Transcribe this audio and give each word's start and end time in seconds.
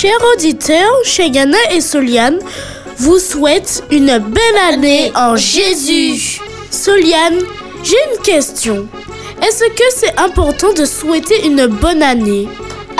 Chers 0.00 0.24
auditeurs, 0.34 0.96
chez 1.04 1.28
Yana 1.28 1.58
et 1.74 1.82
Soliane 1.82 2.38
vous 2.96 3.18
souhaite 3.18 3.84
une 3.90 4.16
belle 4.16 4.58
année 4.72 5.12
en 5.14 5.36
Jésus. 5.36 6.40
Soliane, 6.70 7.38
j'ai 7.82 7.98
une 8.10 8.22
question. 8.22 8.88
Est-ce 9.46 9.68
que 9.68 9.84
c'est 9.94 10.18
important 10.18 10.72
de 10.72 10.86
souhaiter 10.86 11.44
une 11.44 11.66
bonne 11.66 12.02
année? 12.02 12.48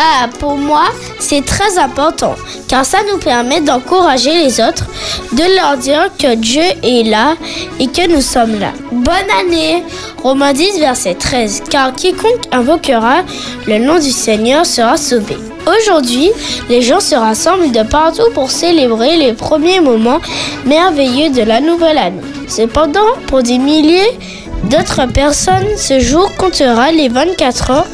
Ah, 0.02 0.28
pour 0.38 0.56
moi, 0.56 0.84
c'est 1.18 1.44
très 1.44 1.76
important, 1.76 2.34
car 2.68 2.86
ça 2.86 3.00
nous 3.12 3.18
permet 3.18 3.60
d'encourager 3.60 4.32
les 4.32 4.58
autres, 4.58 4.86
de 5.32 5.42
leur 5.56 5.76
dire 5.76 6.08
que 6.18 6.36
Dieu 6.36 6.62
est 6.82 7.06
là 7.06 7.34
et 7.78 7.86
que 7.86 8.08
nous 8.08 8.22
sommes 8.22 8.58
là. 8.58 8.72
Bonne 8.90 9.30
année 9.38 9.84
Romains 10.22 10.54
10, 10.54 10.78
verset 10.80 11.16
13. 11.16 11.64
Car 11.68 11.94
quiconque 11.94 12.46
invoquera 12.50 13.24
le 13.66 13.76
nom 13.76 13.98
du 13.98 14.10
Seigneur 14.10 14.64
sera 14.64 14.96
sauvé. 14.96 15.36
Aujourd'hui, 15.66 16.30
les 16.70 16.80
gens 16.80 17.00
se 17.00 17.14
rassemblent 17.14 17.70
de 17.70 17.82
partout 17.82 18.30
pour 18.32 18.50
célébrer 18.50 19.16
les 19.16 19.34
premiers 19.34 19.80
moments 19.80 20.20
merveilleux 20.64 21.28
de 21.28 21.42
la 21.42 21.60
nouvelle 21.60 21.98
année. 21.98 22.22
Cependant, 22.48 23.18
pour 23.26 23.42
des 23.42 23.58
milliers 23.58 24.18
d'autres 24.64 25.06
personnes, 25.12 25.76
ce 25.76 26.00
jour 26.00 26.34
comptera 26.36 26.90
les 26.90 27.08
24 27.08 27.70
heures 27.70 27.86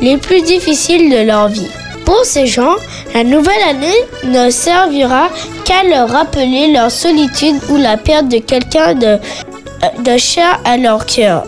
les 0.00 0.16
plus 0.16 0.42
difficiles 0.42 1.10
de 1.10 1.22
leur 1.26 1.48
vie. 1.48 1.68
Pour 2.04 2.24
ces 2.24 2.46
gens, 2.46 2.76
la 3.14 3.24
nouvelle 3.24 3.62
année 3.68 4.04
ne 4.24 4.48
servira 4.50 5.28
qu'à 5.64 5.82
leur 5.82 6.08
rappeler 6.08 6.72
leur 6.72 6.90
solitude 6.90 7.56
ou 7.68 7.76
la 7.76 7.96
perte 7.96 8.28
de 8.28 8.38
quelqu'un 8.38 8.94
de, 8.94 9.18
cher 10.16 10.60
à 10.64 10.76
leur 10.76 11.04
cœur. 11.04 11.44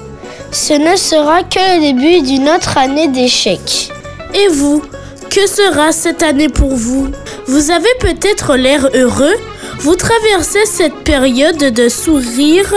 Ce 0.50 0.72
ne 0.72 0.96
sera 0.96 1.42
que 1.42 1.76
le 1.76 1.80
début 1.80 2.22
d'une 2.22 2.48
autre 2.48 2.76
année 2.76 3.08
d'échecs. 3.08 3.90
Et 4.34 4.48
vous, 4.48 4.82
que 5.30 5.46
sera 5.46 5.92
cette 5.92 6.22
année 6.22 6.48
pour 6.48 6.74
vous? 6.74 7.08
Vous 7.46 7.70
avez 7.70 7.94
peut-être 8.00 8.56
l'air 8.56 8.88
heureux. 8.94 9.36
Vous 9.80 9.94
traversez 9.94 10.64
cette 10.66 11.04
période 11.04 11.56
de 11.56 11.88
sourire 11.88 12.74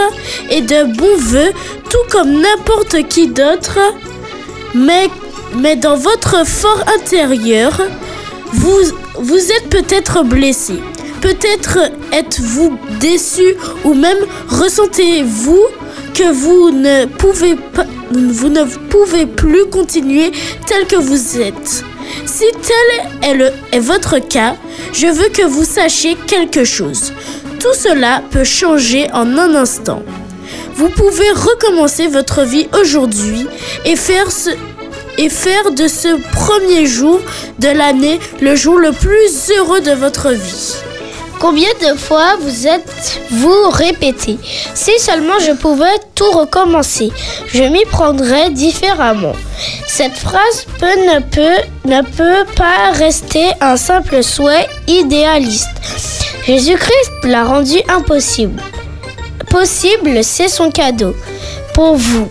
et 0.50 0.60
de 0.60 0.84
bons 0.84 1.16
voeux, 1.16 1.52
tout 1.90 2.10
comme 2.10 2.40
n'importe 2.40 3.08
qui 3.08 3.26
d'autre. 3.26 3.78
Mais, 4.74 5.08
mais 5.56 5.76
dans 5.76 5.96
votre 5.96 6.46
fort 6.46 6.84
intérieur, 6.98 7.80
vous, 8.52 8.78
vous 9.18 9.52
êtes 9.52 9.68
peut-être 9.70 10.24
blessé. 10.24 10.74
Peut-être 11.20 11.78
êtes-vous 12.12 12.78
déçu 13.00 13.54
ou 13.84 13.94
même 13.94 14.18
ressentez-vous 14.48 15.62
que 16.14 16.32
vous 16.32 16.70
ne 16.70 17.06
pouvez 17.06 17.54
pas, 17.54 17.86
vous 18.10 18.48
ne 18.48 18.64
pouvez 18.64 19.26
plus 19.26 19.66
continuer 19.66 20.32
tel 20.66 20.86
que 20.86 20.96
vous 20.96 21.40
êtes. 21.40 21.84
Si 22.26 22.44
tel 22.62 23.40
est, 23.40 23.52
est 23.76 23.80
votre 23.80 24.18
cas, 24.18 24.56
je 24.92 25.06
veux 25.06 25.28
que 25.28 25.46
vous 25.46 25.64
sachiez 25.64 26.16
quelque 26.26 26.64
chose. 26.64 27.12
Tout 27.60 27.74
cela 27.74 28.22
peut 28.30 28.44
changer 28.44 29.08
en 29.12 29.38
un 29.38 29.54
instant. 29.54 30.02
Vous 30.74 30.88
pouvez 30.88 31.30
recommencer 31.30 32.08
votre 32.08 32.42
vie 32.42 32.66
aujourd'hui 32.80 33.46
et 33.84 33.94
faire 33.94 34.30
ce, 34.32 34.50
et 35.18 35.28
faire 35.28 35.70
de 35.72 35.88
ce 35.88 36.20
premier 36.32 36.86
jour 36.86 37.20
de 37.58 37.68
l'année 37.68 38.18
le 38.40 38.54
jour 38.56 38.78
le 38.78 38.92
plus 38.92 39.50
heureux 39.56 39.80
de 39.80 39.92
votre 39.92 40.30
vie. 40.30 40.74
Combien 41.40 41.70
de 41.80 41.98
fois 41.98 42.36
vous 42.40 42.68
êtes-vous 42.68 43.70
répété? 43.70 44.38
Si 44.74 44.92
seulement 45.00 45.40
je 45.40 45.50
pouvais 45.50 45.98
tout 46.14 46.30
recommencer, 46.30 47.10
je 47.48 47.64
m'y 47.64 47.84
prendrais 47.86 48.50
différemment. 48.50 49.32
Cette 49.88 50.16
phrase 50.16 50.66
peut, 50.78 50.86
ne, 50.86 51.18
peut, 51.18 51.62
ne 51.84 52.02
peut 52.02 52.46
pas 52.54 52.92
rester 52.92 53.46
un 53.60 53.76
simple 53.76 54.22
souhait 54.22 54.68
idéaliste. 54.86 55.68
Jésus-Christ 56.46 57.24
l'a 57.24 57.44
rendu 57.44 57.78
impossible. 57.88 58.62
Possible, 59.50 60.22
c'est 60.22 60.48
son 60.48 60.70
cadeau 60.70 61.14
pour 61.74 61.96
vous. 61.96 62.28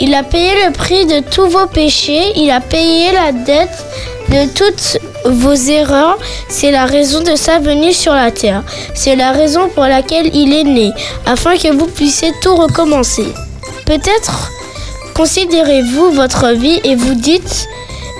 Il 0.00 0.14
a 0.14 0.22
payé 0.22 0.52
le 0.64 0.72
prix 0.72 1.06
de 1.06 1.20
tous 1.20 1.48
vos 1.48 1.66
péchés, 1.66 2.32
il 2.36 2.50
a 2.50 2.60
payé 2.60 3.10
la 3.12 3.32
dette 3.32 3.84
de 4.28 4.48
toutes 4.54 4.98
vos 5.24 5.54
erreurs. 5.54 6.18
C'est 6.48 6.70
la 6.70 6.86
raison 6.86 7.20
de 7.20 7.34
sa 7.34 7.58
venue 7.58 7.92
sur 7.92 8.12
la 8.12 8.30
terre. 8.30 8.62
C'est 8.94 9.16
la 9.16 9.32
raison 9.32 9.68
pour 9.68 9.84
laquelle 9.84 10.30
il 10.34 10.54
est 10.54 10.64
né, 10.64 10.92
afin 11.26 11.56
que 11.56 11.72
vous 11.72 11.86
puissiez 11.86 12.32
tout 12.42 12.54
recommencer. 12.54 13.26
Peut-être 13.86 14.52
considérez-vous 15.14 16.12
votre 16.12 16.52
vie 16.52 16.80
et 16.84 16.94
vous 16.94 17.14
dites, 17.14 17.66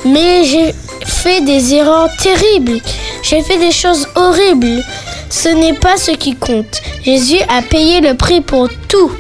mais 0.05 0.45
j'ai 0.45 0.75
fait 1.05 1.43
des 1.43 1.75
erreurs 1.75 2.09
terribles, 2.21 2.81
j'ai 3.23 3.43
fait 3.43 3.59
des 3.59 3.73
choses 3.73 4.09
horribles. 4.17 4.83
Ce 5.31 5.49
n'est 5.49 5.75
pas 5.75 5.97
ce 5.97 6.11
qui 6.11 6.35
compte. 6.35 6.81
Jésus 7.05 7.39
a 7.49 7.63
payé 7.63 8.01
le 8.01 8.15
prix 8.15 8.41
pour 8.41 8.69
tout. 8.89 9.13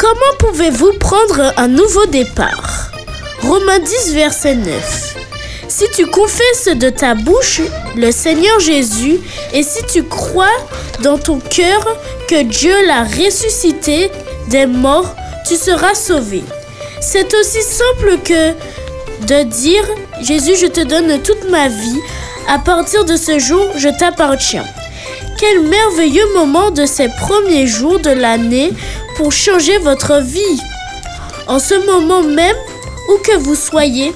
Comment 0.00 0.36
pouvez-vous 0.38 0.94
prendre 0.94 1.52
un 1.58 1.68
nouveau 1.68 2.06
départ? 2.06 2.90
Romains 3.42 3.80
10, 3.80 4.14
verset 4.14 4.54
9. 4.54 5.16
Si 5.68 5.84
tu 5.94 6.06
confesses 6.06 6.74
de 6.74 6.88
ta 6.88 7.14
bouche 7.14 7.60
le 7.96 8.10
Seigneur 8.10 8.58
Jésus 8.60 9.20
et 9.52 9.62
si 9.62 9.84
tu 9.84 10.02
crois 10.04 10.56
dans 11.02 11.18
ton 11.18 11.38
cœur 11.38 11.98
que 12.28 12.44
Dieu 12.44 12.74
l'a 12.86 13.02
ressuscité 13.02 14.10
des 14.48 14.64
morts, 14.64 15.14
tu 15.46 15.56
seras 15.56 15.94
sauvé. 15.94 16.44
C'est 17.02 17.34
aussi 17.34 17.60
simple 17.60 18.20
que 18.24 18.52
de 19.26 19.42
dire 19.42 19.84
Jésus, 20.22 20.56
je 20.56 20.66
te 20.66 20.80
donne 20.80 21.20
toute 21.20 21.50
ma 21.50 21.68
vie. 21.68 22.00
À 22.48 22.58
partir 22.58 23.04
de 23.04 23.16
ce 23.16 23.38
jour, 23.38 23.66
je 23.76 23.90
t'appartiens. 23.90 24.64
Quel 25.38 25.60
merveilleux 25.60 26.32
moment 26.34 26.70
de 26.70 26.86
ces 26.86 27.08
premiers 27.20 27.66
jours 27.66 27.98
de 27.98 28.10
l'année 28.10 28.72
changer 29.28 29.76
votre 29.76 30.22
vie. 30.22 30.60
En 31.46 31.58
ce 31.58 31.74
moment 31.84 32.22
même, 32.22 32.56
où 33.10 33.18
que 33.18 33.36
vous 33.36 33.54
soyez, 33.54 34.14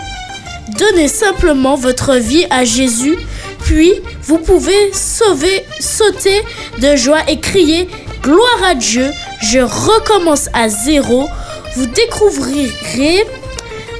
donnez 0.78 1.08
simplement 1.08 1.76
votre 1.76 2.14
vie 2.14 2.46
à 2.48 2.64
Jésus, 2.64 3.18
puis 3.64 3.92
vous 4.22 4.38
pouvez 4.38 4.92
sauver, 4.94 5.66
sauter 5.80 6.42
de 6.80 6.96
joie 6.96 7.20
et 7.28 7.38
crier 7.40 7.88
Gloire 8.24 8.62
à 8.64 8.74
Dieu, 8.74 9.10
je 9.42 9.58
recommence 9.58 10.48
à 10.54 10.70
zéro. 10.70 11.28
Vous 11.76 11.84
découvrirez 11.84 13.22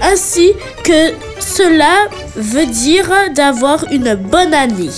ainsi 0.00 0.52
que 0.82 1.12
cela 1.38 2.08
veut 2.34 2.64
dire 2.64 3.10
d'avoir 3.34 3.84
une 3.92 4.14
bonne 4.14 4.54
année. 4.54 4.88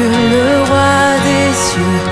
Que 0.00 0.06
le 0.06 0.64
roi 0.68 1.18
des 1.26 1.52
cieux 1.54 2.09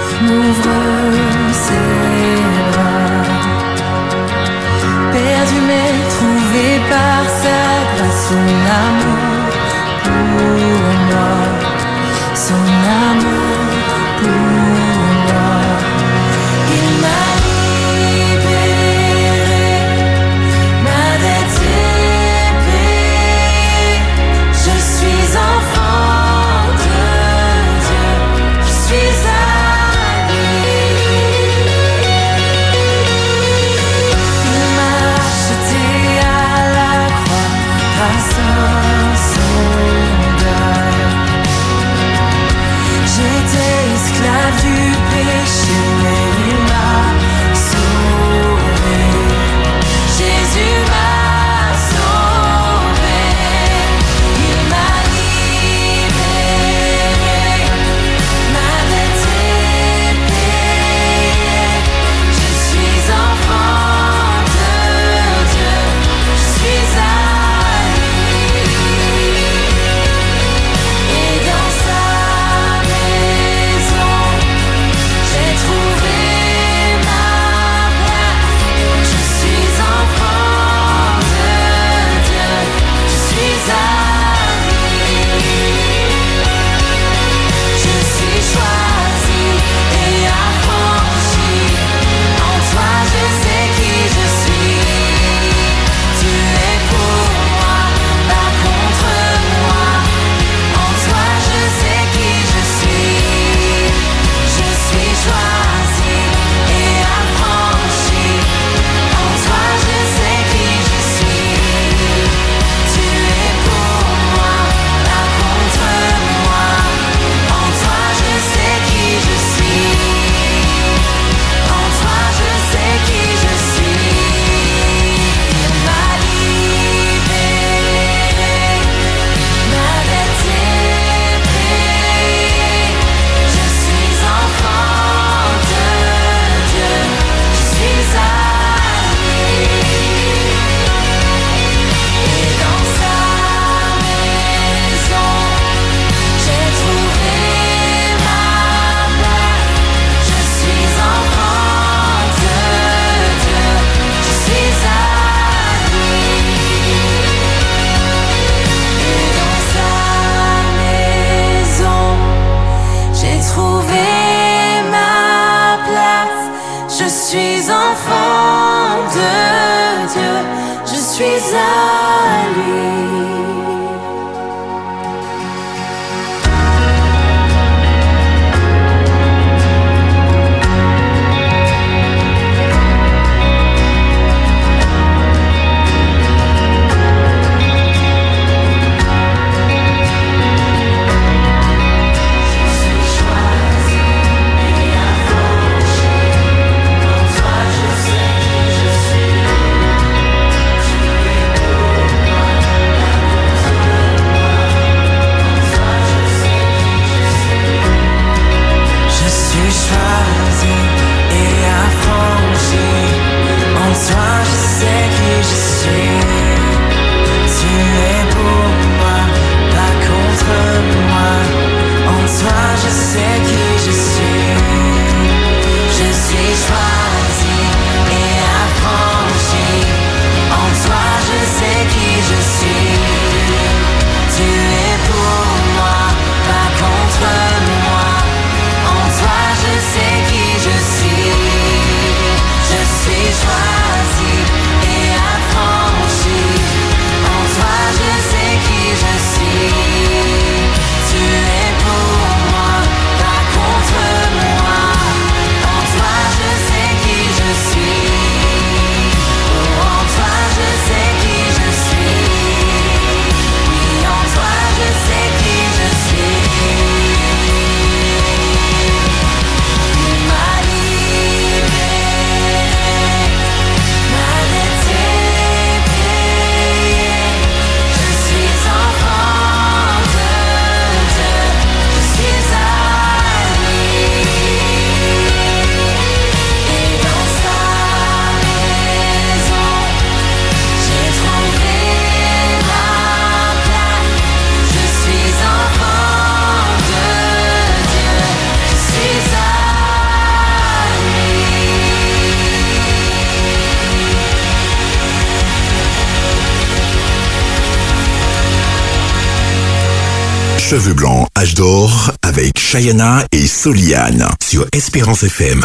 Chayana 312.71 313.25
et 313.33 313.47
Soliane 313.47 314.29
sur 314.43 314.67
Espérance 314.75 315.23
FM. 315.23 315.65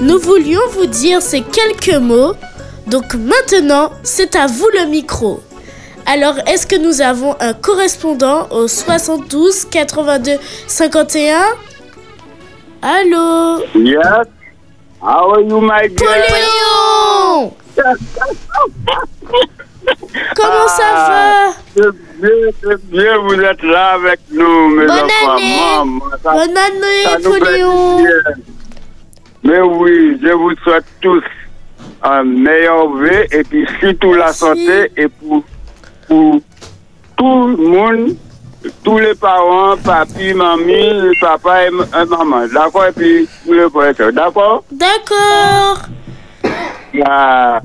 Nous 0.00 0.18
voulions 0.18 0.62
vous 0.72 0.86
dire 0.86 1.20
ces 1.20 1.42
quelques 1.42 2.00
mots, 2.00 2.32
donc 2.86 3.12
maintenant 3.12 3.92
c'est 4.04 4.36
à 4.36 4.46
vous 4.46 4.66
le 4.72 4.86
micro. 4.88 5.42
Alors 6.06 6.36
est-ce 6.46 6.66
que 6.66 6.76
nous 6.76 7.02
avons 7.02 7.36
un 7.40 7.52
correspondant 7.52 8.48
au 8.50 8.68
72 8.68 9.66
82 9.66 10.38
51 10.66 11.42
Allô? 12.80 13.64
Yes. 13.74 14.28
How 15.02 15.34
are 15.34 15.40
you, 15.42 15.60
my 15.60 15.90
girl? 15.94 16.22
Léon 17.36 17.52
Comment 20.36 20.68
ça 20.68 20.92
va 20.94 21.52
C'est 21.74 21.90
bien, 22.20 22.50
c'est 22.62 22.84
bien, 22.90 23.18
vous 23.18 23.34
êtes 23.40 23.62
là 23.62 23.92
avec 23.94 24.20
nous, 24.30 24.68
mes 24.70 24.86
Bonne 24.86 24.90
enfants. 25.00 25.32
année. 25.34 25.56
Maman, 25.78 26.00
ça- 26.22 26.32
Bonne 26.32 26.56
année, 26.56 27.60
nous. 27.60 28.06
Mais 29.44 29.60
oui, 29.60 30.18
je 30.22 30.28
vous 30.32 30.54
souhaite 30.62 30.84
tous 31.00 31.22
un 32.02 32.22
meilleur 32.24 32.88
vœu 32.90 33.26
et 33.32 33.42
puis 33.42 33.66
surtout 33.80 34.14
la 34.14 34.32
santé 34.32 34.90
et 34.96 35.08
pour, 35.08 35.42
pour 36.08 36.40
tout 37.16 37.46
le 37.48 37.56
monde, 37.56 38.16
tous 38.84 38.98
les 38.98 39.14
parents, 39.16 39.76
papi, 39.84 40.32
mamie, 40.34 41.12
papa 41.20 41.64
et, 41.66 41.70
maman. 41.70 42.46
D'accord? 42.52 42.86
Et 42.86 42.92
puis 42.92 43.28
tous 43.44 43.52
les 43.52 43.68
frères. 43.68 44.12
D'accord? 44.12 44.64
D'accord 44.70 45.78
Ah, 47.04 47.60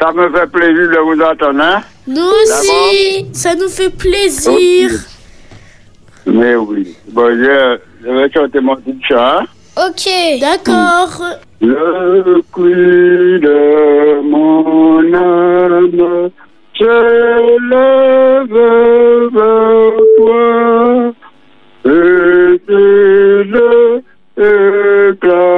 ça 0.00 0.12
me 0.12 0.30
fait 0.30 0.46
plaisir 0.50 0.88
de 0.90 0.98
vous 0.98 1.20
entendre. 1.22 1.60
Hein? 1.62 1.82
Nous 2.06 2.22
aussi 2.42 3.26
Ça 3.32 3.54
nous 3.54 3.68
fait 3.68 3.90
plaisir 3.90 4.90
Mais 6.26 6.54
oui. 6.56 6.96
Bon, 7.08 7.28
je, 7.30 7.78
je 8.02 8.10
vais 8.10 8.30
chanter 8.32 8.60
mon 8.60 8.76
petit 8.76 8.98
chant. 9.08 9.40
Ok. 9.76 10.08
D'accord 10.40 11.22
Le 11.60 12.40
cri 12.52 13.40
de 13.40 14.20
mon 14.22 15.12
âme 15.14 16.30
se 16.78 16.94
lève 17.70 18.58
vers 19.34 19.96
toi. 20.16 21.12
Et 21.84 22.60
le 23.52 24.02
réclame 24.36 25.49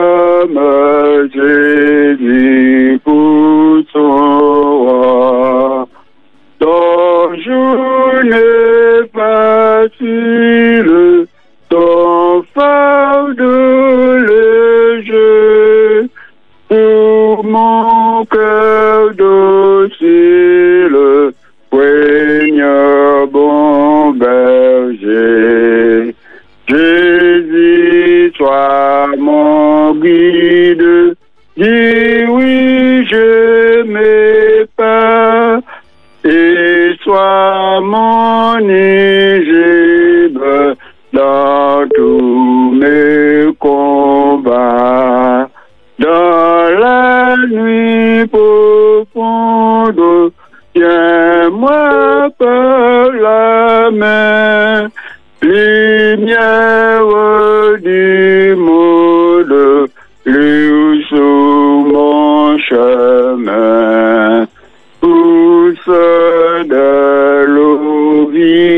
Sí, 68.42 68.71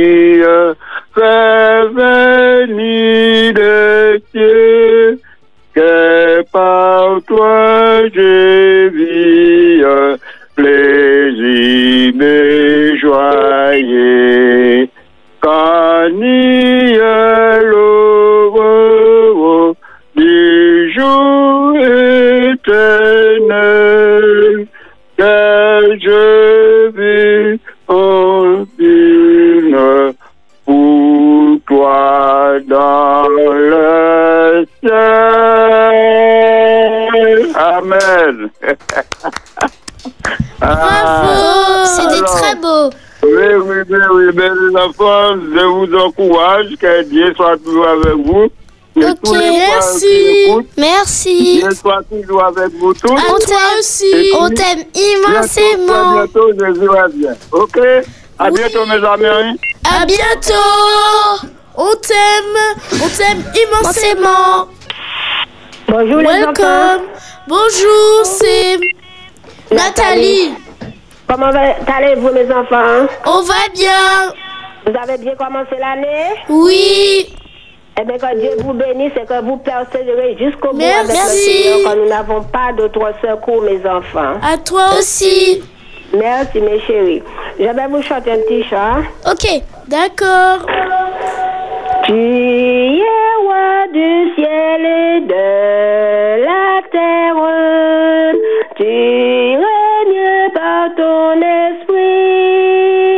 soit 51.85 52.03
toujours 52.11 52.45
avec 52.45 52.73
vous 52.79 52.95
tous. 52.95 53.11
À 53.13 53.33
On 53.35 53.39
toi 53.39 53.47
t'aime. 53.47 53.79
aussi. 53.79 54.31
On 54.39 54.49
t'aime 54.49 54.85
immensément. 54.95 56.13
bientôt, 56.15 56.51
Jésus 56.53 56.89
revient. 56.89 57.37
OK? 57.53 57.79
À 58.39 58.51
bientôt, 58.51 58.87
mes 58.87 59.07
amis. 59.07 59.59
À 59.85 60.07
bientôt. 60.07 61.49
On 61.77 61.93
t'aime. 61.97 63.03
On 63.03 63.09
t'aime 63.09 63.45
immensément. 63.65 64.69
Bonjour 65.89 66.19
les 66.21 66.27
enfants. 66.27 66.53
Welcome. 66.63 67.03
Bonjour, 67.47 68.25
c'est 68.25 68.79
Nathalie. 69.71 70.55
Comment 71.29 71.51
va- 71.51 71.77
allez-vous 71.97 72.31
mes 72.33 72.51
enfants? 72.53 73.07
On 73.27 73.43
va 73.43 73.55
bien. 73.75 74.33
Vous 74.87 74.93
avez 75.03 75.19
bien 75.19 75.35
commencé 75.37 75.77
l'année? 75.79 76.35
Oui. 76.49 77.35
Eh 78.01 78.05
bien, 78.05 78.19
que 78.19 78.39
Dieu 78.41 78.51
vous 78.59 78.73
bénisse 78.73 79.13
et 79.17 79.25
que 79.25 79.41
vous 79.45 79.57
persévérez 79.59 80.37
jusqu'au 80.37 80.73
bout 80.73 80.83
avec 80.83 81.09
le 81.09 81.15
Seigneur, 81.15 81.79
quand 81.85 81.97
nous 81.97 82.09
n'avons 82.09 82.43
pas 82.43 82.73
d'autre 82.77 83.13
secours, 83.23 83.63
mes 83.63 83.87
enfants. 83.89 84.35
À 84.43 84.59
toi 84.59 84.87
aussi. 84.99 85.63
Merci, 86.13 86.61
mes 86.61 86.81
chéris. 86.81 87.23
Je 87.59 87.65
vais 87.65 87.87
vous 87.89 88.03
chanter 88.03 88.33
un 88.33 88.39
petit 88.39 88.65
chant. 88.65 89.03
Ok. 89.31 89.63
D'accord. 89.87 90.67
Tu 92.07 92.13
es 92.13 93.01
roi 93.43 93.87
du 93.93 94.35
ciel 94.35 94.85
et 94.85 95.21
de 95.21 96.45
la 96.45 96.83
terre. 96.91 97.43
Tu 98.77 98.85
règnes 98.85 100.51
par 100.53 100.95
ton 100.97 101.41
esprit. 101.41 103.14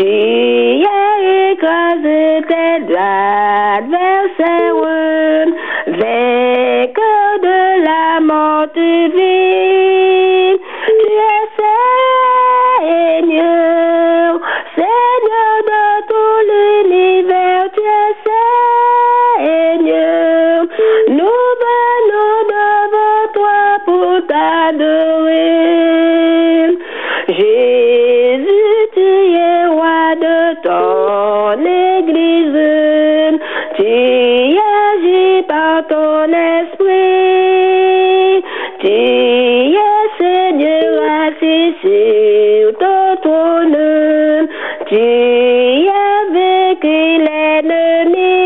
Tu 0.00 0.06
as 0.06 1.52
écrasé 1.52 2.40
tes 2.48 2.80
adversaires. 2.96 4.30
Vainqueur 5.86 7.28
de 7.42 7.60
la 7.84 8.20
mort 8.20 8.68
vis. 8.74 10.58
Tu 10.86 10.96
es 11.28 11.46
Seigneur, 13.20 13.69
ton 30.90 31.60
église. 31.98 33.38
Tu 33.76 34.58
agis 34.82 35.42
par 35.46 35.86
ton 35.86 36.24
esprit. 36.58 38.42
Tu 38.80 38.88
es 38.88 39.76
Seigneur 40.18 40.90
assis 41.26 41.74
sur 41.82 42.62
ton 42.82 43.04
trône. 43.22 44.48
Tu 44.88 45.04
as 46.02 46.22
vaincu 46.34 46.98
l'ennemi. 47.26 48.39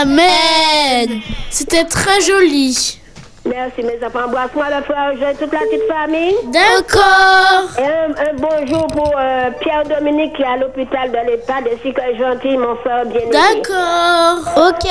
Amen. 0.00 1.20
C'était 1.50 1.84
très 1.84 2.20
joli. 2.20 2.98
Merci 3.46 3.82
mes 3.82 3.98
enfants. 4.04 4.26
Embrasse-moi 4.26 4.66
le 4.76 4.82
frère 4.82 5.12
Eugène, 5.14 5.36
toute 5.38 5.52
la 5.52 5.60
petite 5.60 5.86
famille. 5.88 6.34
D'accord. 6.52 7.70
Et 7.78 7.82
un, 7.82 8.10
un 8.10 8.34
bonjour 8.36 8.86
pour 8.88 9.14
euh, 9.18 9.50
Pierre-Dominique 9.60 10.34
qui 10.36 10.42
est 10.42 10.46
à 10.46 10.56
l'hôpital 10.56 11.10
de 11.12 11.16
l'EHPAD 11.16 11.64
ainsi 11.72 11.92
que 11.94 12.00
Gentil, 12.18 12.56
mon 12.58 12.76
frère 12.76 13.06
bien-aimé. 13.06 13.30
D'accord. 13.30 14.68
Ok. 14.68 14.90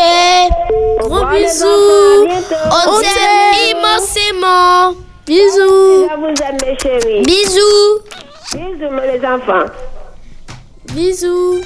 Au 1.03 1.09
Gros 1.09 1.25
bisous. 1.25 2.27
enfants. 2.29 2.55
À. 2.71 2.89
On 2.89 2.99
t'aime. 3.01 3.77
immensément. 3.77 4.95
Bisous. 5.27 6.07
Je 6.09 6.15
vous 6.17 6.27
aime 6.27 6.57
mes 6.65 6.77
chéris. 6.79 7.21
Bisous. 7.23 7.99
Bisous 8.53 8.91
mes 8.91 9.27
enfants. 9.27 9.69
Bisous. 10.93 11.61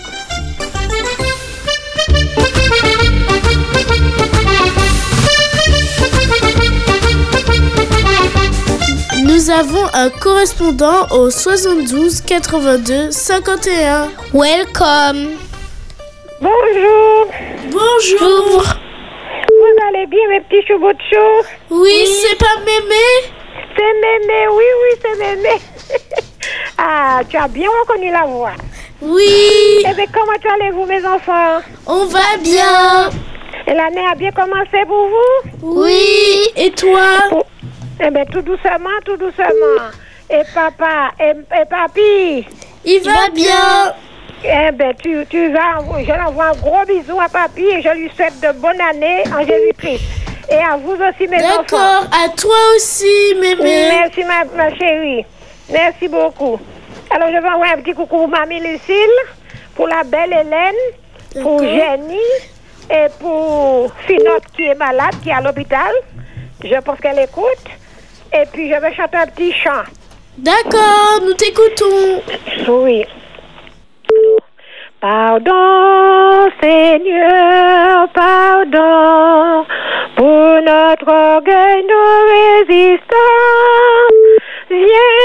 Nous 9.24 9.50
avons 9.50 9.86
un 9.94 10.10
correspondant 10.10 11.08
au 11.12 11.30
72 11.30 12.22
82 12.22 13.12
51. 13.12 14.10
Welcome. 14.34 15.38
Bonjour, 16.42 17.28
Bonjour. 17.70 18.64
vous 18.64 19.88
allez 19.90 20.06
bien 20.08 20.28
mes 20.30 20.42
petits 20.42 20.66
chevaux 20.68 20.94
de 20.94 21.00
chaud? 21.12 21.46
Oui, 21.70 22.06
c'est 22.08 22.38
pas 22.38 22.60
mémé? 22.60 23.30
C'est 23.76 23.94
Mémé, 24.02 24.48
oui, 24.52 24.64
oui, 24.84 25.00
c'est 25.02 25.18
Mémé. 25.20 25.62
ah, 26.78 27.22
tu 27.30 27.36
as 27.38 27.48
bien 27.48 27.68
reconnu 27.82 28.12
la 28.12 28.26
voix. 28.26 28.52
Oui, 29.02 29.26
Eh 29.90 29.94
bien, 29.94 30.06
comment 30.14 30.54
allez-vous 30.56 30.86
mes 30.86 31.06
enfants? 31.06 31.60
On 31.86 32.06
va 32.06 32.38
bien. 32.42 33.10
Et 33.70 33.74
l'année 33.76 34.04
a 34.12 34.16
bien 34.16 34.32
commencé 34.32 34.84
pour 34.88 35.08
vous? 35.10 35.82
Oui, 35.82 36.48
et 36.56 36.72
toi? 36.72 37.44
Eh 38.04 38.10
bien, 38.10 38.26
tout 38.26 38.42
doucement, 38.42 38.98
tout 39.06 39.16
doucement. 39.18 39.92
Et 40.30 40.42
papa, 40.56 41.12
et, 41.20 41.32
et 41.32 41.66
papi, 41.66 42.48
Il 42.86 43.02
va 43.04 43.30
bien. 43.32 43.94
eh 44.44 44.72
bien, 44.72 44.92
tu, 45.02 45.24
tu 45.30 45.52
vas, 45.52 45.80
je 46.00 46.06
lui 46.06 46.12
envoie 46.12 46.46
un 46.46 46.56
gros 46.56 46.86
bisou 46.88 47.20
à 47.20 47.28
papi 47.30 47.66
et 47.66 47.82
je 47.82 47.90
lui 47.90 48.10
souhaite 48.16 48.40
de 48.42 48.58
bonnes 48.60 48.82
années 48.82 49.24
en 49.36 49.46
Jésus-Christ. 49.46 50.02
Et 50.52 50.56
à 50.58 50.78
vous 50.78 50.94
aussi, 50.94 51.28
mes 51.28 51.44
enfants. 51.44 51.62
D'accord, 51.62 52.08
à 52.12 52.30
toi 52.30 52.56
aussi, 52.76 53.36
mémé. 53.40 53.90
Merci, 53.92 54.24
ma, 54.24 54.46
ma 54.46 54.76
chérie. 54.76 55.26
Merci 55.72 56.08
beaucoup. 56.08 56.60
Alors, 57.12 57.28
je 57.28 57.40
vais 57.40 57.50
envoyer 57.50 57.74
un 57.74 57.82
petit 57.82 57.94
coucou 57.94 58.18
pour 58.18 58.28
Mamie 58.30 58.62
Lucille, 58.62 59.20
pour 59.76 59.88
la 59.88 60.04
belle 60.04 60.34
Hélène, 60.34 61.44
pour. 61.44 61.60
Jenny 61.60 62.18
et 62.90 63.08
pour 63.20 63.92
Finotte 64.08 64.46
qui 64.56 64.66
est 64.66 64.76
malade, 64.76 65.16
qui 65.22 65.30
est 65.30 65.34
à 65.34 65.42
l'hôpital. 65.42 65.92
Je 66.64 66.80
pense 66.82 67.00
qu'elle 67.00 67.20
écoute. 67.20 67.66
Et 68.34 68.46
puis, 68.52 68.70
je 68.70 68.80
vais 68.80 68.94
chanter 68.94 69.18
un 69.18 69.28
petit 69.28 69.54
chant. 69.54 69.84
D'accord, 70.38 71.20
nous 71.24 71.34
t'écoutons. 71.34 72.22
Oui. 72.68 73.06
Pardon, 75.02 76.50
Seigneur, 76.62 78.10
pardon 78.14 79.66
pour 80.16 80.62
notre 80.62 81.08
orgueil, 81.08 81.84
nos 81.84 82.68
résistances. 82.68 83.08
Viens 84.70 85.16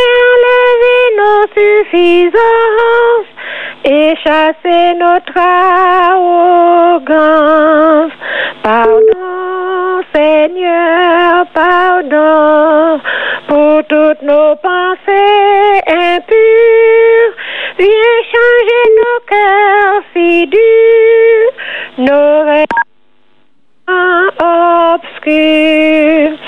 lever 0.44 1.04
nos 1.18 1.47
suffisances 1.54 3.33
et 3.84 4.14
chasser 4.24 4.94
notre 4.94 5.36
arrogance. 5.36 6.12
Pardon, 8.62 10.02
Seigneur, 10.14 11.46
pardon 11.52 13.00
pour 13.48 13.84
toutes 13.88 14.22
nos 14.22 14.56
pensées 14.56 15.80
impures. 15.86 17.34
Viens 17.78 18.22
changer 18.32 18.84
nos 19.00 19.20
cœurs 19.28 20.02
si 20.14 20.46
durs, 20.46 21.52
nos 21.98 22.42
rêves 22.44 22.66
obscurs. 25.08 26.38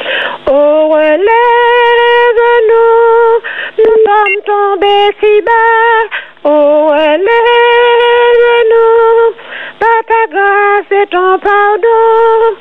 Oh, 0.49 0.88
relève-nous, 0.88 1.26
nous 3.78 3.97
sommes 4.07 4.40
tombés 4.47 5.11
si 5.21 5.35
bas. 5.43 6.09
Oh, 6.45 6.88
relève-nous, 6.90 7.25
ton 11.11 11.39
pardon, 11.39 12.57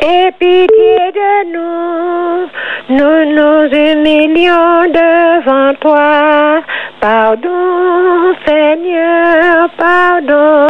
et 0.00 0.30
pitié 0.38 0.98
de 1.20 1.32
nous. 1.52 2.48
Nous 2.90 3.24
nous 3.36 3.66
humilions 3.66 4.84
devant 4.88 5.74
toi. 5.80 6.62
Pardon, 7.00 8.34
Seigneur, 8.46 9.68
pardon. 9.76 10.66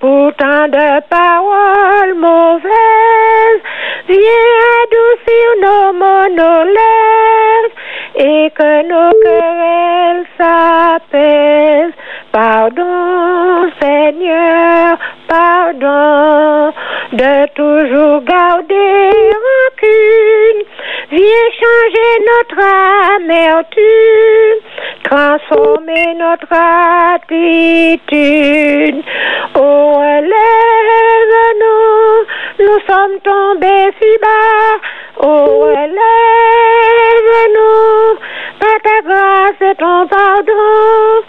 Pour 0.00 0.32
tant 0.34 0.66
de 0.68 1.00
paroles 1.08 2.14
mauvaises, 2.14 3.62
viens 4.08 4.56
adoucir 4.82 5.46
nos 5.60 5.92
monolèves 5.92 6.80
et 8.16 8.50
que 8.50 8.82
nos 8.88 9.12
querelles 9.22 10.26
s'apaisent. 10.38 11.94
Pardon, 12.32 13.70
Seigneur, 13.80 14.98
pardon 15.30 16.72
de 17.12 17.46
toujours 17.54 18.20
garder 18.24 19.10
rancune. 19.44 20.62
Viens 21.12 21.50
changer 21.60 22.10
notre 22.30 22.60
amertume, 23.16 24.60
transformer 25.04 26.08
notre 26.14 26.52
attitude. 27.14 29.00
Oh, 29.54 29.92
relève-nous, 29.98 31.84
nous 32.58 32.80
sommes 32.88 33.18
tombés 33.24 33.90
si 34.00 34.12
bas. 34.22 34.74
Oh, 35.22 35.60
relève-nous, 35.60 35.98
par 38.60 38.78
ta 38.84 38.98
grâce 39.04 39.60
et 39.70 39.76
ton 39.76 40.00
pardon, 40.06 41.22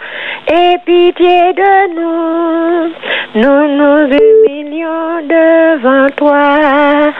et 0.48 0.76
pitié 0.86 1.52
de 1.54 1.74
nous. 1.94 2.92
Nous 3.34 3.40
nous 3.40 4.08
humilions 4.08 5.22
devant 5.26 6.10
toi, 6.16 7.10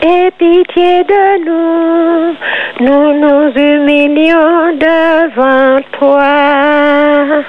et 0.00 0.30
pitié 0.38 1.04
de 1.04 1.44
nous. 1.44 2.36
Nous 2.80 3.12
nous 3.20 3.52
humilions 3.52 4.72
devant 4.78 5.80
toi. 5.98 7.44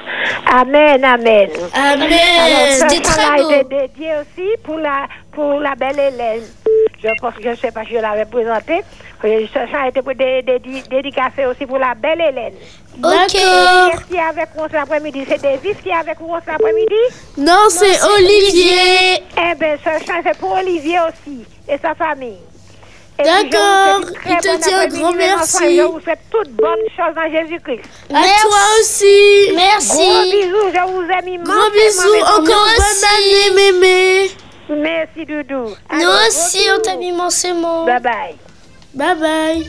Amen, 0.54 1.02
amen. 1.02 1.48
Amen. 1.72 2.08
Alors, 2.44 2.66
ce 2.68 2.88
C'était 2.88 2.96
chant 2.96 3.12
très 3.12 3.24
a 3.24 3.60
été 3.60 3.64
dédié 3.64 4.10
aussi 4.20 4.48
pour 4.62 4.76
la, 4.76 5.06
pour 5.32 5.60
la 5.60 5.74
belle 5.74 5.98
Hélène. 5.98 6.42
Je 7.02 7.08
pense 7.18 7.34
que 7.34 7.42
je 7.42 7.48
ne 7.48 7.54
sais 7.54 7.72
pas 7.72 7.84
si 7.84 7.94
je 7.94 7.98
l'avais 7.98 8.26
présenté. 8.26 8.82
Ce 9.22 9.28
chant 9.48 9.82
a 9.82 9.88
été 9.88 10.02
dédicacé 10.90 11.46
aussi 11.46 11.64
pour 11.64 11.78
la 11.78 11.94
belle 11.94 12.20
Hélène. 12.20 12.54
Qu'il 13.28 13.40
y 14.16 14.18
a 14.18 14.28
avec 14.28 14.48
nous 14.56 14.64
cet 14.64 14.74
après-midi? 14.74 15.24
C'est 15.28 15.40
Davis 15.40 15.76
qui 15.82 15.88
est 15.88 15.94
avec 15.94 16.20
nous 16.20 16.34
cet 16.44 16.54
après-midi? 16.54 16.94
Non, 17.38 17.68
c'est 17.68 18.02
Olivier. 18.04 19.22
Eh 19.36 19.54
bien, 19.54 19.76
chant, 19.82 20.20
c'est 20.24 20.38
pour 20.38 20.52
Olivier 20.52 20.98
aussi 21.08 21.44
et 21.68 21.78
sa 21.78 21.94
famille. 21.94 22.38
Vous 23.18 23.24
D'accord. 23.24 24.00
Il 24.26 24.36
te 24.36 24.68
dit 24.68 24.74
un 24.74 24.86
grand 24.86 25.12
merci. 25.12 25.76
Je 25.76 25.82
vous 25.82 26.00
souhaite 26.00 26.20
toutes 26.30 26.50
bonnes 26.50 26.88
choses 26.96 27.16
en 27.16 27.30
Jésus-Christ. 27.30 27.82
À 28.10 28.22
toi 28.42 28.58
aussi. 28.80 29.46
Gros 29.48 29.56
Merci. 29.56 30.32
bisous, 30.32 30.70
je 30.74 30.82
vous 30.90 31.02
aime 31.02 31.28
immensément. 31.28 31.54
Gros 31.54 31.70
bisous. 31.70 32.20
Encore 32.22 32.66
bonne 32.76 33.04
année, 33.14 33.50
mémé. 33.72 34.30
Merci, 34.70 35.24
Doudou. 35.26 35.74
Nous 35.92 35.98
gros 36.00 36.26
aussi, 36.26 36.60
on 36.76 36.80
t'aime 36.80 37.02
immensément. 37.02 37.84
Bye 37.84 38.00
bye. 38.00 38.36
Bye 38.94 39.16
bye. 39.16 39.66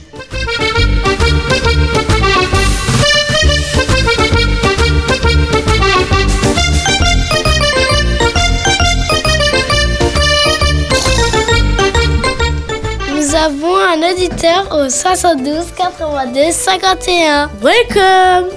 Nous 13.34 13.40
avons 13.40 13.76
un 13.76 14.12
auditeur 14.12 14.68
au 14.72 14.88
72 14.88 15.72
82 15.76 16.52
51. 16.52 17.50
Welcome. 17.64 18.52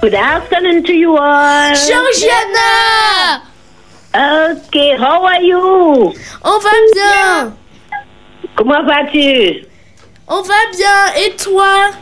Good 0.00 0.14
afternoon 0.14 0.82
to 0.82 0.92
you 0.92 1.16
all. 1.16 1.72
Georgiana. 1.72 3.42
Okay, 4.12 4.96
how 4.98 5.24
are 5.24 5.40
you? 5.40 6.12
On 6.42 6.58
va 6.58 6.70
bien. 6.92 7.52
Comment 8.56 8.82
vas-tu? 8.82 9.64
On 10.26 10.42
va 10.42 10.54
bien. 10.76 11.22
Et 11.24 11.36
toi? 11.36 11.92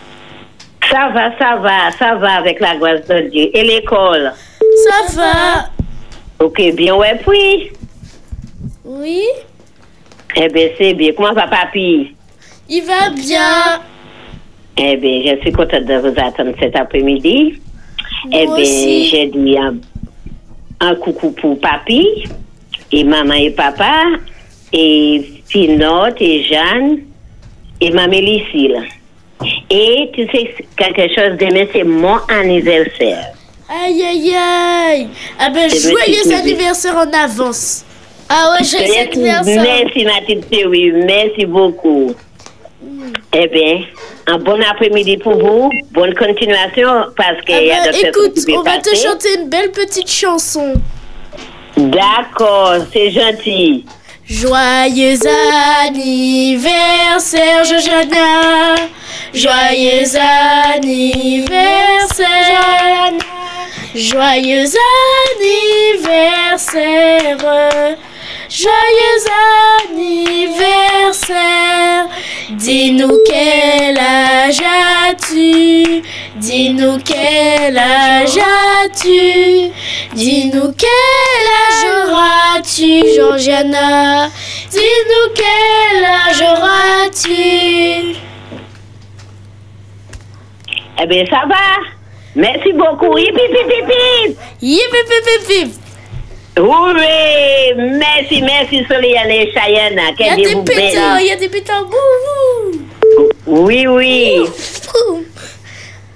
Ça 0.90 1.10
va, 1.12 1.36
ça 1.38 1.56
va, 1.56 1.92
ça 1.98 2.14
va 2.14 2.36
avec 2.36 2.58
la 2.60 2.76
grâce 2.76 3.06
de 3.06 3.28
Dieu. 3.28 3.50
Et 3.52 3.64
l'école? 3.64 4.32
Ça 4.88 5.14
va 5.14 5.68
Ok, 6.38 6.58
bien, 6.72 6.94
ouais, 6.94 7.20
puis? 7.22 7.70
Oui. 8.82 9.24
Eh 10.36 10.48
bien, 10.48 10.68
c'est 10.78 10.94
bien. 10.94 11.12
Comment 11.16 11.32
va 11.32 11.46
papi? 11.46 12.14
Il 12.68 12.84
va 12.84 13.10
bien. 13.10 13.80
Eh 14.76 14.96
bien, 14.96 15.22
je 15.24 15.40
suis 15.40 15.52
contente 15.52 15.84
de 15.84 15.94
vous 15.94 16.14
attendre 16.16 16.52
cet 16.58 16.76
après-midi. 16.76 17.60
Eh 18.32 18.46
bien, 18.46 19.04
j'ai 19.10 19.26
dit 19.26 19.56
un, 19.58 19.76
un 20.80 20.94
coucou 20.94 21.32
pour 21.32 21.58
papi, 21.58 22.24
et 22.92 23.04
maman 23.04 23.34
et 23.34 23.50
papa, 23.50 24.04
et 24.72 25.42
Pinote 25.48 26.20
et 26.20 26.44
Jeanne, 26.44 27.00
et 27.80 27.90
ma 27.90 28.06
Lucille. 28.06 28.82
Et 29.70 30.10
tu 30.12 30.26
sais 30.30 30.54
quelque 30.76 31.08
chose 31.14 31.38
demain, 31.38 31.66
c'est 31.72 31.84
mon 31.84 32.18
anniversaire. 32.28 33.32
Aïe, 33.68 34.02
aïe, 34.02 34.34
aïe. 34.34 35.08
Ah 35.38 35.48
ben, 35.50 35.68
joyeux 35.70 36.34
anniversaire 36.34 36.96
en 36.96 37.10
avance. 37.12 37.84
Ah 38.32 38.52
ouais, 38.52 38.64
joyeux 38.64 38.94
anniversaire. 39.00 39.62
Merci, 39.62 40.04
ma 40.04 40.20
petite 40.20 40.44
chérie. 40.52 40.92
Merci 40.92 41.44
beaucoup. 41.46 42.14
Eh 43.32 43.46
bien, 43.48 43.82
un 44.28 44.38
bon 44.38 44.60
après-midi 44.62 45.16
pour 45.16 45.36
vous. 45.36 45.70
Bonne 45.90 46.14
continuation 46.14 47.06
parce 47.16 47.40
qu'il 47.44 47.54
Ah 47.56 47.62
y 47.62 47.72
a 47.72 47.86
d'autres 47.86 48.06
écoute, 48.06 48.34
qui 48.44 48.52
on 48.52 48.62
va 48.62 48.78
te 48.78 48.94
chanter 48.94 49.34
une 49.36 49.48
belle 49.48 49.72
petite 49.72 50.08
chanson. 50.10 50.74
D'accord, 51.76 52.76
c'est 52.92 53.10
gentil. 53.10 53.84
Joyeux 54.28 55.18
anniversaire, 55.84 57.64
Jojonia. 57.64 58.76
Joyeux 59.34 60.16
anniversaire. 60.72 62.28
Joyeux 63.94 64.66
anniversaire. 65.98 67.96
Joyeux 68.50 69.24
anniversaire. 69.88 72.06
Dis-nous 72.50 73.18
quel 73.24 73.96
âge 73.96 74.60
as-tu? 74.60 76.02
Dis-nous 76.34 76.98
quel 77.04 77.78
âge 77.78 78.36
as-tu? 78.36 79.70
Dis-nous 80.14 80.72
quel 80.76 81.46
âge 81.62 81.84
auras-tu, 82.08 83.04
Georgiana? 83.14 84.28
Dis-nous 84.68 85.28
quel 85.36 86.04
âge 86.04 86.42
auras-tu? 86.42 88.16
Eh 91.00 91.06
bien, 91.06 91.24
ça 91.30 91.42
va. 91.48 91.78
Merci 92.34 92.72
beaucoup. 92.72 93.16
Hip, 93.16 93.32
hip, 93.32 93.54
hip. 93.54 94.36
Yip, 94.60 94.60
yip, 94.60 94.92
yip, 94.92 95.12
yip, 95.28 95.48
yip. 95.48 95.70
Hurrah! 96.56 97.74
Merci, 97.76 98.42
merci, 98.42 98.84
Soliane 98.88 99.30
et 99.30 99.52
Cheyenne. 99.52 100.00
Il 100.18 100.26
y 100.26 100.28
a 100.28 100.36
des 100.36 100.56
pétards, 100.64 101.20
il 101.20 101.26
y 101.26 101.32
a 101.32 101.36
des 101.36 101.48
pétards. 101.48 101.86
Oui, 103.46 103.86
oui. 103.86 104.42
Bouh. 104.92 105.24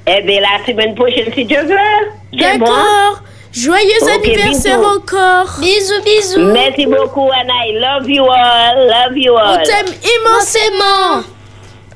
Eh 0.07 0.21
bien, 0.23 0.41
la 0.41 0.65
semaine 0.67 0.95
prochaine, 0.95 1.33
si 1.35 1.45
Dieu 1.45 1.63
veut. 1.63 2.39
D'accord. 2.39 3.23
Joyeux 3.53 4.09
anniversaire 4.13 4.81
bisous. 4.81 4.97
encore. 4.97 5.47
Bisous, 5.61 6.03
bisous. 6.05 6.41
Merci 6.53 6.87
beaucoup, 6.87 7.31
Anna. 7.31 7.53
I 7.67 7.73
love 7.79 8.09
you 8.11 8.25
all. 8.25 8.89
Love 8.89 9.17
you 9.17 9.33
On 9.33 9.39
all. 9.39 9.63
t'aime 9.63 9.95
immensément. 10.19 11.23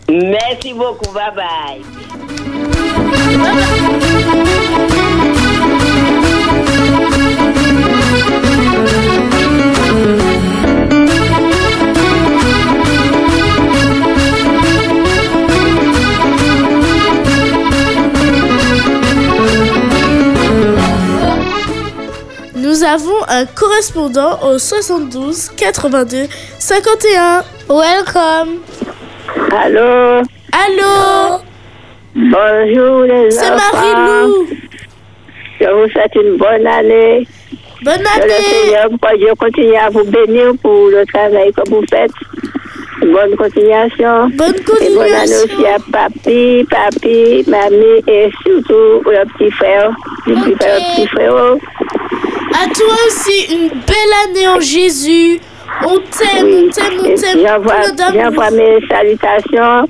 Merci 0.09 0.73
beaucoup. 0.73 1.13
Bye 1.13 1.33
bye. 1.35 1.83
Nous 22.79 22.85
avons 22.85 23.25
un 23.29 23.45
correspondant 23.45 24.39
au 24.43 24.59
72 24.59 25.51
82 25.57 26.27
51. 26.59 27.43
Welcome. 27.69 28.61
Allô? 29.51 30.23
Allô? 30.53 31.41
Bonjour 32.15 33.03
les 33.03 33.31
C'est. 33.33 33.51
Marie-Lou. 33.51 34.47
Je 35.61 35.67
vous 35.67 35.91
souhaite 35.91 36.15
une 36.15 36.37
bonne 36.37 36.67
année. 36.67 37.27
Bonne 37.83 37.95
Que 37.95 38.01
le 38.01 38.23
année. 38.23 38.45
Seigneur, 38.65 38.89
Dieu 39.17 39.33
continue 39.39 39.77
à 39.77 39.91
vous 39.91 40.05
bénir 40.05 40.53
pour 40.63 40.89
le 40.89 41.05
travail 41.07 41.53
que 41.53 41.69
vous 41.69 41.83
faites. 41.91 42.13
Bonne 43.01 43.37
continuation. 43.37 44.29
Bonne 44.35 44.55
Et 44.81 44.95
bonne 44.95 45.03
année 45.05 45.33
continuation. 45.33 45.57
aussi 45.57 45.67
à 45.67 45.79
papi, 45.93 46.67
papi, 46.71 47.45
mamie 47.49 48.03
et 48.09 48.29
surtout 48.43 49.03
le 49.09 49.25
petit 49.33 49.51
frère. 49.53 49.91
Le 50.27 50.35
petit 50.35 50.55
frère, 50.57 50.75
le 50.79 50.95
petit 50.97 51.07
frère. 51.09 51.35
À 52.61 52.67
toi 52.75 52.95
aussi, 53.07 53.55
une 53.55 53.69
belle 53.69 54.15
année 54.27 54.49
en 54.49 54.61
Jésus. 54.61 55.39
On 55.85 55.97
t'aime, 55.99 56.45
Oui. 56.47 56.67
on 56.69 56.71
t'aime, 56.73 56.99
on 57.01 57.05
t'aime. 57.05 58.21
J'envoie 58.21 58.51
mes 58.51 58.79
salutations 58.89 59.87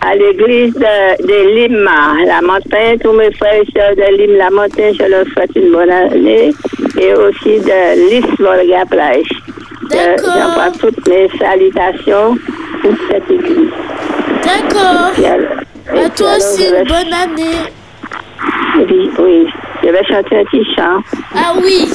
à 0.00 0.14
l'église 0.16 0.74
de, 0.74 1.26
de 1.26 1.68
Lima, 1.68 2.14
la 2.26 2.40
montagne. 2.40 2.98
Tous 2.98 3.12
mes 3.12 3.30
frères 3.34 3.62
et 3.62 3.66
sœurs 3.78 3.94
de 3.94 4.16
Lima, 4.16 4.44
la 4.44 4.50
montagne, 4.50 4.94
je 4.98 5.04
leur 5.04 5.24
souhaite 5.32 5.50
une 5.54 5.70
bonne 5.70 5.90
année. 5.90 6.50
Et 7.00 7.14
aussi 7.14 7.60
de 7.60 8.10
l'Isvolga 8.10 8.84
Plage. 8.90 9.28
J'envoie 9.92 10.70
toutes 10.80 11.08
mes 11.08 11.28
salutations 11.38 12.36
pour 12.82 12.92
cette 13.10 13.30
église. 13.30 13.70
D'accord. 14.44 15.12
À 15.88 16.10
toi 16.10 16.36
aussi, 16.36 16.64
une 16.68 16.84
bonne 16.84 17.12
année. 17.12 17.58
Oui, 18.76 19.10
oui. 19.18 19.46
Je 19.82 19.88
vais 19.88 20.04
chanter 20.04 20.38
un 20.38 20.44
petit 20.44 20.64
chant. 20.76 21.02
Ah 21.34 21.52
oui. 21.62 21.88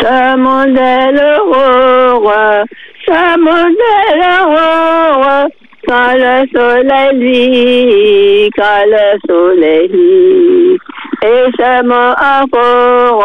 Ce 0.00 0.36
monde 0.36 0.78
est 0.78 1.12
l'aurore, 1.12 2.64
ce 3.06 3.38
monde 3.38 3.82
est 4.14 5.66
quand 5.88 6.14
le 6.14 6.46
soleil 6.52 7.10
luit, 7.14 8.50
quand 8.56 8.84
le 8.86 9.06
soleil 9.28 9.88
luit. 9.88 10.78
Et 11.26 11.82
mot 11.82 11.94
encore, 11.94 13.24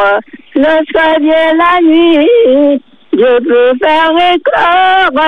lorsque 0.56 1.22
vient 1.22 1.54
la 1.54 1.82
nuit, 1.84 2.82
je 3.14 3.40
peux 3.44 3.78
faire 3.78 4.12
éclore 4.34 5.22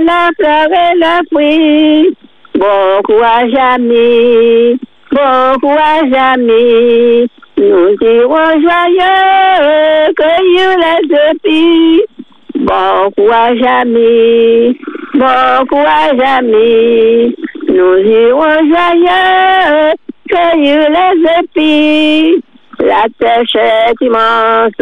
la 0.00 0.30
fleur 0.38 0.68
et 0.70 0.94
le 0.94 1.26
fruit. 1.28 2.16
Bon 2.54 3.02
courage, 3.02 3.52
amis, 3.58 4.78
bon 5.10 5.58
courage, 5.60 6.12
amis. 6.12 7.28
Nous 7.56 7.96
irons 8.00 8.60
joyeux, 8.60 10.14
cueillir 10.16 10.70
les 10.78 11.02
épis. 11.32 12.02
Bon 12.54 13.10
courage, 13.16 13.62
amis, 13.62 14.78
bon 15.14 15.66
courage, 15.68 16.20
amis. 16.38 17.34
Nous 17.68 17.98
irons 17.98 18.58
joyeux, 18.68 19.94
cueillir 20.30 20.88
les 20.90 21.16
épis. 21.40 22.44
La 22.78 23.04
tâche 23.18 23.56
est 23.56 24.00
immense, 24.00 24.72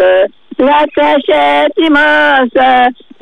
la 0.58 0.84
tâche 0.94 1.28
est 1.28 1.72
immense, 1.78 2.56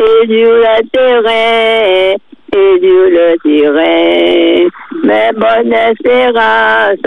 et 0.03 0.27
du 0.27 0.45
le 0.45 0.77
terrain, 0.93 2.17
et 2.53 2.79
du 2.81 2.97
le 3.17 3.37
terrain. 3.43 4.69
Mais 5.03 5.31
bonne 5.35 5.73
espérance, 5.73 7.07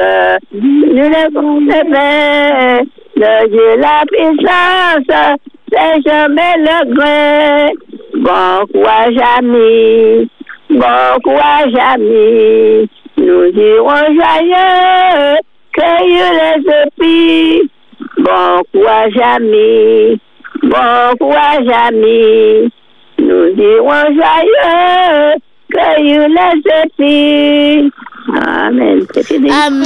nous 0.52 1.10
levons 1.10 1.60
les 1.60 1.84
mains, 1.90 2.80
de 3.16 3.48
Dieu 3.50 3.76
la 3.78 4.04
puissance, 4.08 5.38
c'est 5.72 6.02
jamais 6.10 6.56
le 6.58 6.96
grain. 6.96 7.70
Bon 8.16 8.66
courage, 8.74 9.18
amis, 9.38 10.30
bon 10.70 11.20
courage, 11.24 11.74
amis, 11.94 12.90
nous 13.30 13.46
irons 13.46 14.06
joyeux, 14.18 15.38
cueillir 15.74 16.26
les 16.40 16.62
épis. 16.88 17.70
Bon 18.18 18.64
courage, 18.74 19.18
amis, 19.24 20.20
bon 20.64 21.16
courage, 21.20 21.68
amis, 21.88 22.72
nous 23.20 23.50
irons 23.56 24.06
joyeux, 24.18 25.36
cueillir 25.72 26.28
les 26.28 26.62
épis. 26.84 27.92
Amen. 28.34 29.06
Fini. 29.24 29.52
Amen. 29.52 29.86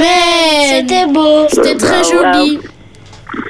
C'était 0.68 1.06
beau. 1.06 1.46
C'était 1.48 1.76
très 1.76 2.02
joli. 2.04 2.60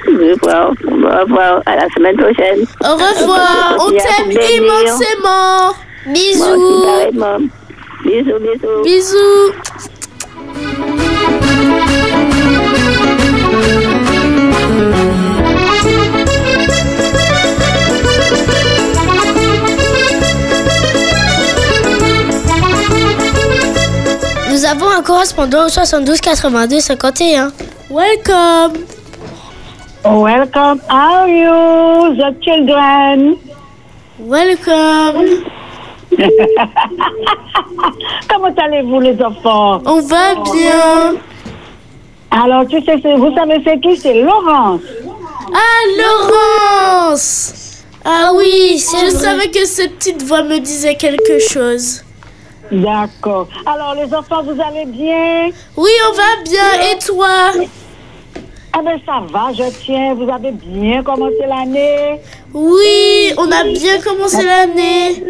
Au 0.07 0.11
revoir. 0.11 0.71
Au 0.71 1.19
revoir. 1.21 1.61
À 1.65 1.75
la 1.75 1.87
semaine 1.95 2.17
prochaine. 2.17 2.65
Au 2.83 2.93
revoir. 2.95 3.77
On 3.79 3.91
t'aime 3.91 4.31
immensément. 4.31 5.73
Bisous. 6.07 7.64
Bisous, 8.05 8.39
bisous. 8.39 8.83
Bisous. 8.83 9.51
Nous 24.51 24.65
avons 24.65 24.89
un 24.89 25.01
correspondant 25.01 25.65
au 25.65 25.69
72 25.69 26.21
82 26.21 26.81
51. 26.81 27.51
Welcome. 27.89 28.85
Welcome, 30.03 30.79
are 30.91 31.27
you, 31.27 32.15
the 32.15 32.35
children? 32.43 33.37
Welcome. 34.19 35.64
Comment 38.29 38.53
allez-vous, 38.57 38.99
les 38.99 39.21
enfants? 39.21 39.81
On 39.85 40.01
va 40.01 40.35
bien. 40.35 41.15
Alors, 42.31 42.67
tu 42.67 42.81
sais, 42.83 42.97
vous 43.15 43.33
savez 43.35 43.61
c'est 43.63 43.79
qui? 43.79 43.95
C'est 43.97 44.21
Laurence. 44.21 44.81
Ah, 45.53 45.81
Laurence. 45.97 47.83
Ah 48.03 48.31
oui, 48.35 48.77
je 48.77 49.09
savais 49.09 49.49
que 49.49 49.65
cette 49.65 49.95
petite 49.95 50.23
voix 50.23 50.43
me 50.43 50.59
disait 50.59 50.95
quelque 50.95 51.39
chose. 51.39 52.03
D'accord. 52.71 53.47
Alors, 53.65 53.95
les 53.95 54.13
enfants, 54.13 54.43
vous 54.43 54.59
allez 54.61 54.85
bien? 54.85 55.49
Oui, 55.77 55.91
on 56.09 56.13
va 56.13 56.43
bien. 56.43 56.91
Et 56.91 56.97
toi? 56.99 57.53
Ah 58.73 58.81
ben, 58.83 58.99
ça 59.05 59.21
va, 59.31 59.53
je 59.53 59.63
tiens. 59.85 60.13
Vous 60.15 60.29
avez 60.29 60.51
bien 60.51 61.01
commencé 61.01 61.45
l'année? 61.47 62.19
Oui, 62.53 63.14
on 63.37 63.51
a 63.51 63.63
bien 63.63 64.01
commencé 64.01 64.43
l'année. 64.43 65.23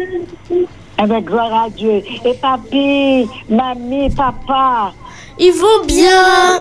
Eh 0.98 1.06
ben, 1.06 1.20
gloire 1.20 1.64
à 1.64 1.70
Dieu. 1.70 2.02
Et 2.24 2.34
papi, 2.34 3.28
mamie, 3.48 4.10
papa, 4.10 4.92
Ils 5.38 5.52
vont 5.52 5.84
bien. 5.86 6.60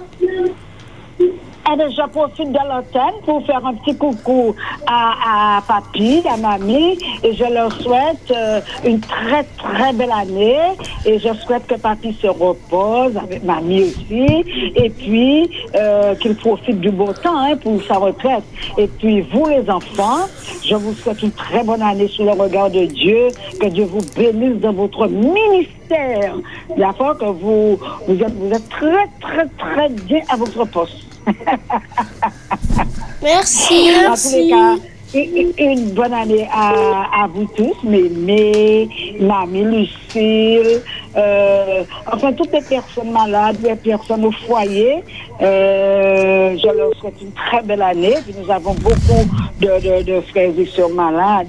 Eh 1.67 1.75
bien, 1.78 1.89
je 1.89 2.10
profite 2.12 2.51
de 2.51 2.60
l'antenne 2.60 3.19
pour 3.25 3.43
faire 3.43 3.65
un 3.65 3.73
petit 3.73 3.97
coucou 3.97 4.56
à, 4.86 5.58
à 5.58 5.62
papy, 5.62 6.21
à 6.32 6.38
mamie, 6.38 6.99
et 7.23 7.34
je 7.34 7.43
leur 7.43 7.71
souhaite 7.82 8.32
euh, 8.32 8.62
une 8.86 8.99
très, 8.99 9.43
très 9.58 9.91
belle 9.93 10.12
année. 10.12 10.60
Et 11.08 11.17
je 11.17 11.34
souhaite 11.34 11.65
que 11.65 11.73
papy 11.73 12.15
se 12.21 12.28
repose 12.28 13.17
avec 13.17 13.43
mamie 13.43 13.82
aussi, 13.82 14.45
et 14.75 14.89
puis 14.91 15.49
euh, 15.75 16.13
qu'il 16.15 16.36
profite 16.36 16.80
du 16.80 16.91
beau 16.91 17.12
temps 17.13 17.39
hein, 17.39 17.58
pour 17.58 17.82
sa 17.84 17.95
retraite. 17.95 18.43
Et 18.78 18.88
puis, 18.88 19.21
vous, 19.21 19.47
les 19.47 19.67
enfants, 19.67 20.28
je 20.63 20.75
vous 20.75 20.93
souhaite 20.93 21.23
une 21.23 21.32
très 21.32 21.63
bonne 21.63 21.82
année 21.82 22.08
sous 22.08 22.25
le 22.25 22.32
regard 22.32 22.69
de 22.69 22.86
Dieu, 22.86 23.30
que 23.60 23.65
Dieu 23.67 23.86
vous 23.86 24.06
bénisse 24.15 24.62
dans 24.62 24.73
votre 24.73 25.08
ministère. 25.08 26.36
D'accord 26.78 27.17
que 27.17 27.25
vous, 27.25 27.80
vous, 28.08 28.21
êtes, 28.21 28.34
vous 28.34 28.51
êtes 28.51 28.69
très, 28.69 29.08
très, 29.19 29.47
très 29.58 29.89
bien 29.89 30.21
à 30.30 30.36
votre 30.36 30.63
poste. 30.65 31.04
Merci. 33.23 33.89
En 34.07 34.13
tous 34.13 34.35
les 34.35 34.49
cas, 34.49 34.75
une, 35.13 35.91
bonne 35.91 36.13
année 36.13 36.47
à, 36.51 37.23
à 37.23 37.27
vous 37.27 37.45
tous, 37.55 37.75
Mémé, 37.83 38.89
Mamie 39.19 39.63
Lucille, 39.63 40.81
euh, 41.15 41.83
enfin 42.11 42.33
toutes 42.33 42.51
les 42.51 42.61
personnes 42.61 43.11
malades, 43.11 43.57
les 43.63 43.75
personnes 43.75 44.25
au 44.25 44.31
foyer. 44.31 45.03
Euh, 45.41 46.57
je 46.57 46.67
leur 46.67 46.93
souhaite 46.95 47.21
une 47.21 47.31
très 47.31 47.61
belle 47.61 47.81
année. 47.81 48.15
Nous 48.38 48.51
avons 48.51 48.73
beaucoup 48.73 49.25
de, 49.59 49.67
de, 49.67 50.03
de 50.03 50.21
frères 50.21 50.51
et 50.57 50.65
sœurs 50.65 50.89
malades. 50.89 51.47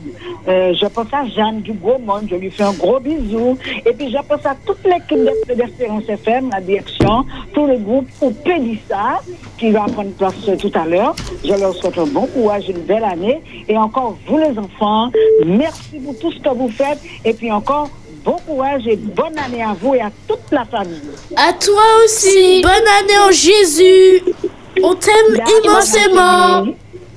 Euh, 0.48 0.72
je 0.80 0.86
pense 0.86 1.06
à 1.12 1.26
Jeanne 1.26 1.60
du 1.60 1.72
Monde, 1.72 2.28
je 2.30 2.36
lui 2.36 2.50
fais 2.50 2.62
un 2.62 2.72
gros 2.72 3.00
bisou. 3.00 3.58
Et 3.84 3.92
puis 3.92 4.10
je 4.10 4.18
pense 4.28 4.44
à 4.46 4.54
toute 4.64 4.78
l'équipe 4.84 5.18
de- 5.18 5.54
d'Espérance 5.54 6.04
FM, 6.08 6.50
la 6.52 6.60
direction, 6.60 7.24
tout 7.52 7.66
le 7.66 7.76
groupe 7.78 8.06
au 8.20 8.30
Pédissa, 8.30 9.20
qui 9.58 9.70
va 9.70 9.80
prendre 9.92 10.10
place 10.12 10.34
tout 10.60 10.70
à 10.74 10.84
l'heure. 10.86 11.14
Je 11.44 11.52
leur 11.54 11.74
souhaite 11.74 11.98
un 11.98 12.06
bon 12.06 12.26
courage, 12.26 12.68
une 12.68 12.82
belle 12.82 13.04
année. 13.04 13.40
Et 13.68 13.76
encore, 13.76 14.16
vous 14.26 14.38
les 14.38 14.56
enfants, 14.58 15.10
merci 15.44 15.98
pour 16.04 16.18
tout 16.18 16.30
ce 16.32 16.38
que 16.38 16.48
vous 16.54 16.68
faites. 16.68 16.98
Et 17.24 17.32
puis 17.32 17.50
encore, 17.50 17.88
bon 18.24 18.36
courage 18.46 18.86
et 18.86 18.96
bonne 18.96 19.36
année 19.38 19.62
à 19.62 19.74
vous 19.80 19.94
et 19.94 20.00
à 20.00 20.10
toute 20.28 20.50
la 20.52 20.64
famille. 20.64 21.00
À 21.36 21.52
toi 21.54 21.82
aussi. 22.04 22.62
Bonne 22.62 22.70
année 22.72 23.18
en 23.26 23.30
Jésus. 23.32 24.22
On 24.82 24.94
t'aime 24.94 25.40
immensément. 25.64 26.64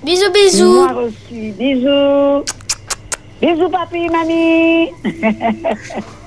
Bisous, 0.03 0.31
bisous. 0.33 0.87
Moi 0.87 1.03
aussi. 1.03 1.51
Bisous. 1.51 2.43
Bisous, 3.41 3.71
papi, 3.71 4.09
mamie. 4.09 4.91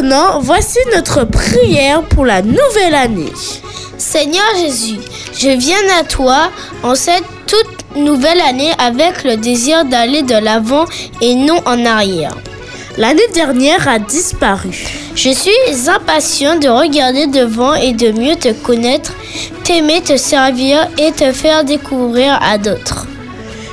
Maintenant, 0.00 0.38
voici 0.38 0.78
notre 0.94 1.24
prière 1.24 2.04
pour 2.04 2.24
la 2.24 2.40
nouvelle 2.40 2.94
année. 2.94 3.32
Seigneur 3.96 4.44
Jésus, 4.54 5.00
je 5.36 5.48
viens 5.48 5.98
à 5.98 6.04
toi 6.04 6.52
en 6.84 6.94
cette 6.94 7.24
toute 7.48 7.96
nouvelle 7.96 8.40
année 8.40 8.70
avec 8.78 9.24
le 9.24 9.36
désir 9.36 9.84
d'aller 9.84 10.22
de 10.22 10.36
l'avant 10.36 10.84
et 11.20 11.34
non 11.34 11.60
en 11.66 11.84
arrière. 11.84 12.36
L'année 12.96 13.26
dernière 13.34 13.88
a 13.88 13.98
disparu. 13.98 14.86
Je 15.16 15.30
suis 15.30 15.90
impatient 15.90 16.60
de 16.60 16.68
regarder 16.68 17.26
devant 17.26 17.74
et 17.74 17.92
de 17.92 18.12
mieux 18.12 18.36
te 18.36 18.52
connaître, 18.52 19.14
t'aimer, 19.64 20.00
te 20.00 20.16
servir 20.16 20.86
et 20.96 21.10
te 21.10 21.32
faire 21.32 21.64
découvrir 21.64 22.38
à 22.40 22.56
d'autres. 22.56 23.08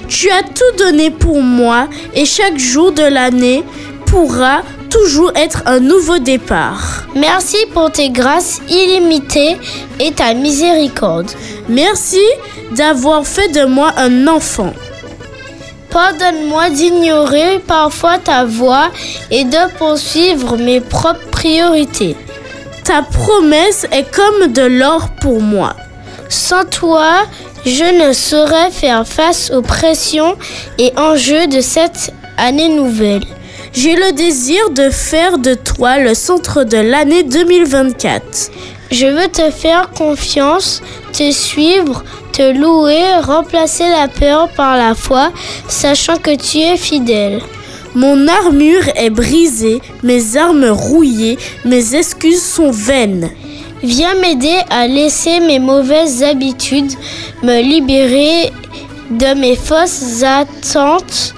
Tu 0.07 0.31
as 0.31 0.41
tout 0.41 0.77
donné 0.79 1.11
pour 1.11 1.43
moi 1.43 1.87
et 2.15 2.25
chaque 2.25 2.57
jour 2.57 2.91
de 2.91 3.03
l'année 3.03 3.63
pourra 4.07 4.63
toujours 4.89 5.31
être 5.35 5.63
un 5.65 5.79
nouveau 5.79 6.19
départ. 6.19 7.03
Merci 7.15 7.57
pour 7.73 7.91
tes 7.91 8.09
grâces 8.09 8.61
illimitées 8.69 9.57
et 9.99 10.11
ta 10.11 10.33
miséricorde. 10.33 11.31
Merci 11.69 12.21
d'avoir 12.71 13.25
fait 13.25 13.49
de 13.49 13.65
moi 13.65 13.91
un 13.97 14.27
enfant. 14.27 14.73
Pardonne-moi 15.89 16.71
d'ignorer 16.71 17.59
parfois 17.59 18.17
ta 18.17 18.43
voix 18.43 18.89
et 19.31 19.45
de 19.45 19.77
poursuivre 19.77 20.57
mes 20.57 20.81
propres 20.81 21.29
priorités. 21.31 22.17
Ta 22.83 23.01
promesse 23.01 23.87
est 23.91 24.05
comme 24.11 24.51
de 24.51 24.61
l'or 24.61 25.09
pour 25.21 25.41
moi. 25.41 25.75
Sans 26.27 26.65
toi, 26.65 27.23
je 27.65 28.07
ne 28.07 28.13
saurais 28.13 28.71
faire 28.71 29.07
face 29.07 29.51
aux 29.51 29.61
pressions 29.61 30.35
et 30.77 30.91
enjeux 30.97 31.47
de 31.47 31.61
cette 31.61 32.13
année 32.37 32.69
nouvelle. 32.69 33.23
J'ai 33.75 33.97
le 33.97 34.13
désir 34.13 34.69
de 34.69 34.89
faire 34.89 35.37
de 35.37 35.53
toi 35.53 35.99
le 35.99 36.13
centre 36.13 36.63
de 36.63 36.77
l'année 36.77 37.23
2024. 37.23 38.49
Je 38.89 39.05
veux 39.05 39.27
te 39.27 39.51
faire 39.51 39.89
confiance, 39.89 40.81
te 41.11 41.29
suivre, 41.29 42.05
te 42.31 42.57
louer, 42.57 43.03
remplacer 43.21 43.83
la 43.89 44.07
peur 44.07 44.47
par 44.55 44.77
la 44.77 44.95
foi, 44.95 45.29
sachant 45.67 46.15
que 46.15 46.33
tu 46.37 46.59
es 46.59 46.77
fidèle. 46.77 47.41
Mon 47.95 48.29
armure 48.29 48.87
est 48.95 49.09
brisée, 49.09 49.81
mes 50.03 50.37
armes 50.37 50.69
rouillées, 50.69 51.37
mes 51.65 51.95
excuses 51.95 52.43
sont 52.43 52.71
vaines. 52.71 53.29
Viens 53.83 54.15
m'aider 54.15 54.57
à 54.69 54.87
laisser 54.87 55.41
mes 55.41 55.59
mauvaises 55.59 56.23
habitudes, 56.23 56.93
me 57.43 57.61
libérer 57.61 58.53
de 59.11 59.37
mes 59.37 59.57
fausses 59.57 60.23
attentes 60.23 61.35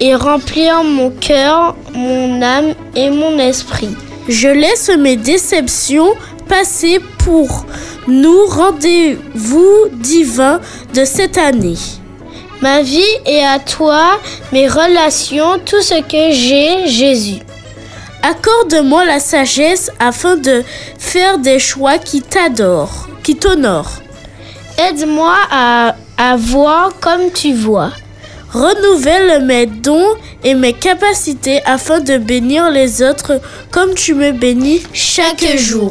et 0.00 0.14
remplir 0.14 0.82
mon 0.84 1.10
cœur, 1.10 1.76
mon 1.94 2.42
âme 2.42 2.74
et 2.94 3.10
mon 3.10 3.38
esprit. 3.38 3.94
Je 4.28 4.48
laisse 4.48 4.90
mes 4.98 5.16
déceptions 5.16 6.14
passer 6.48 7.00
pour 7.18 7.66
nous 8.06 8.46
rendez-vous 8.46 9.88
divins 9.92 10.60
de 10.94 11.04
cette 11.04 11.38
année. 11.38 11.76
Ma 12.60 12.82
vie 12.82 13.02
est 13.26 13.44
à 13.44 13.58
toi, 13.58 14.18
mes 14.52 14.68
relations, 14.68 15.58
tout 15.64 15.82
ce 15.82 16.00
que 16.00 16.32
j'ai, 16.32 16.88
Jésus. 16.88 17.40
Accorde-moi 18.22 19.04
la 19.04 19.20
sagesse 19.20 19.90
afin 19.98 20.36
de 20.36 20.62
faire 20.98 21.38
des 21.38 21.58
choix 21.58 21.98
qui 21.98 22.22
t'adorent, 22.22 23.08
qui 23.22 23.36
t'honorent. 23.36 24.00
Aide-moi 24.78 25.34
à, 25.50 25.94
à 26.16 26.36
voir 26.36 26.92
comme 27.00 27.30
tu 27.32 27.52
vois. 27.52 27.90
Renouvelle 28.54 29.44
mes 29.44 29.66
dons 29.66 30.14
et 30.44 30.54
mes 30.54 30.74
capacités 30.74 31.60
afin 31.64 31.98
de 31.98 32.18
bénir 32.18 32.70
les 32.70 33.02
autres 33.02 33.40
comme 33.72 33.94
tu 33.94 34.14
me 34.14 34.30
bénis 34.30 34.80
chaque 34.92 35.44
jour. 35.56 35.90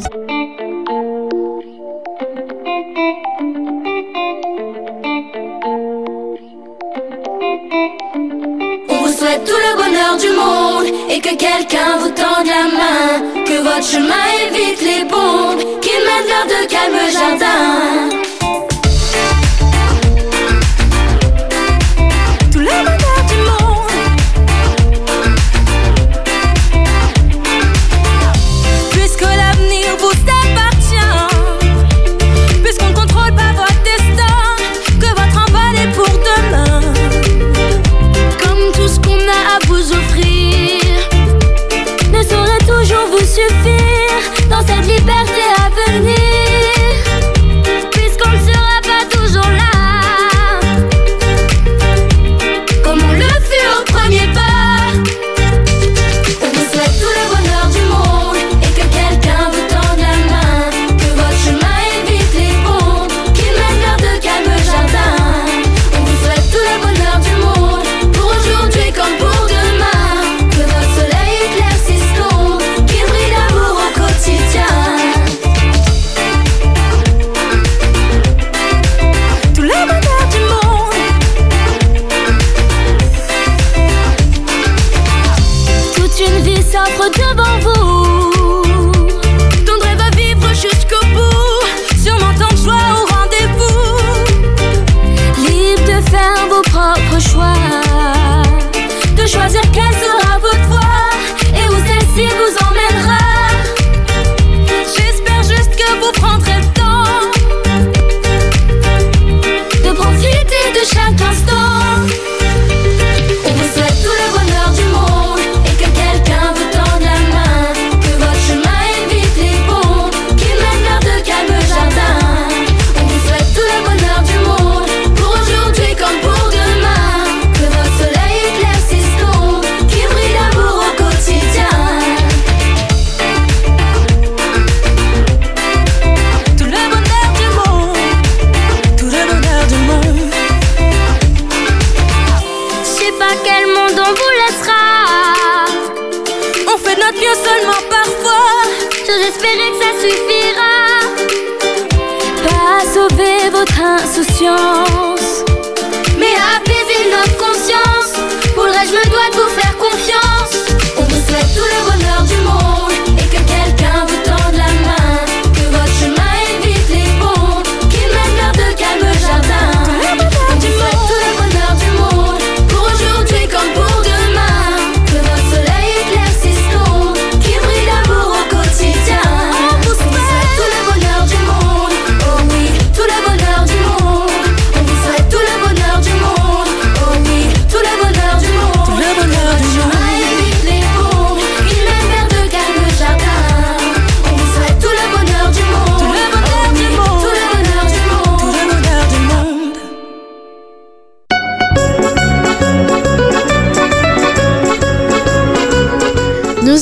On 8.88 8.96
vous 8.96 9.12
souhaite 9.12 9.44
tout 9.44 9.52
le 9.52 9.76
bonheur 9.76 10.16
du 10.16 10.30
monde 10.30 10.86
et 11.10 11.20
que 11.20 11.36
quelqu'un 11.36 11.98
vous 12.00 12.08
tende 12.08 12.46
la 12.46 12.64
main. 12.64 13.44
Que 13.44 13.58
votre 13.62 13.86
chemin 13.86 14.24
évite 14.48 14.80
les 14.80 15.04
bombes, 15.04 15.80
qu'il 15.82 15.92
mène 15.92 16.26
vers 16.26 16.46
de 16.46 16.66
calmes 16.66 17.12
jardins. 17.12 18.33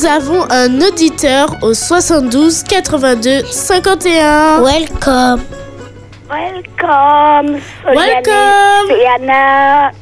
Nous 0.02 0.08
avons 0.08 0.50
un 0.50 0.80
auditeur 0.80 1.58
au 1.62 1.74
72 1.74 2.64
82 2.64 3.44
51. 3.44 4.60
Welcome. 4.60 5.44
Welcome. 6.28 7.60
Welcome. 7.86 8.96
Yana, 9.00 9.92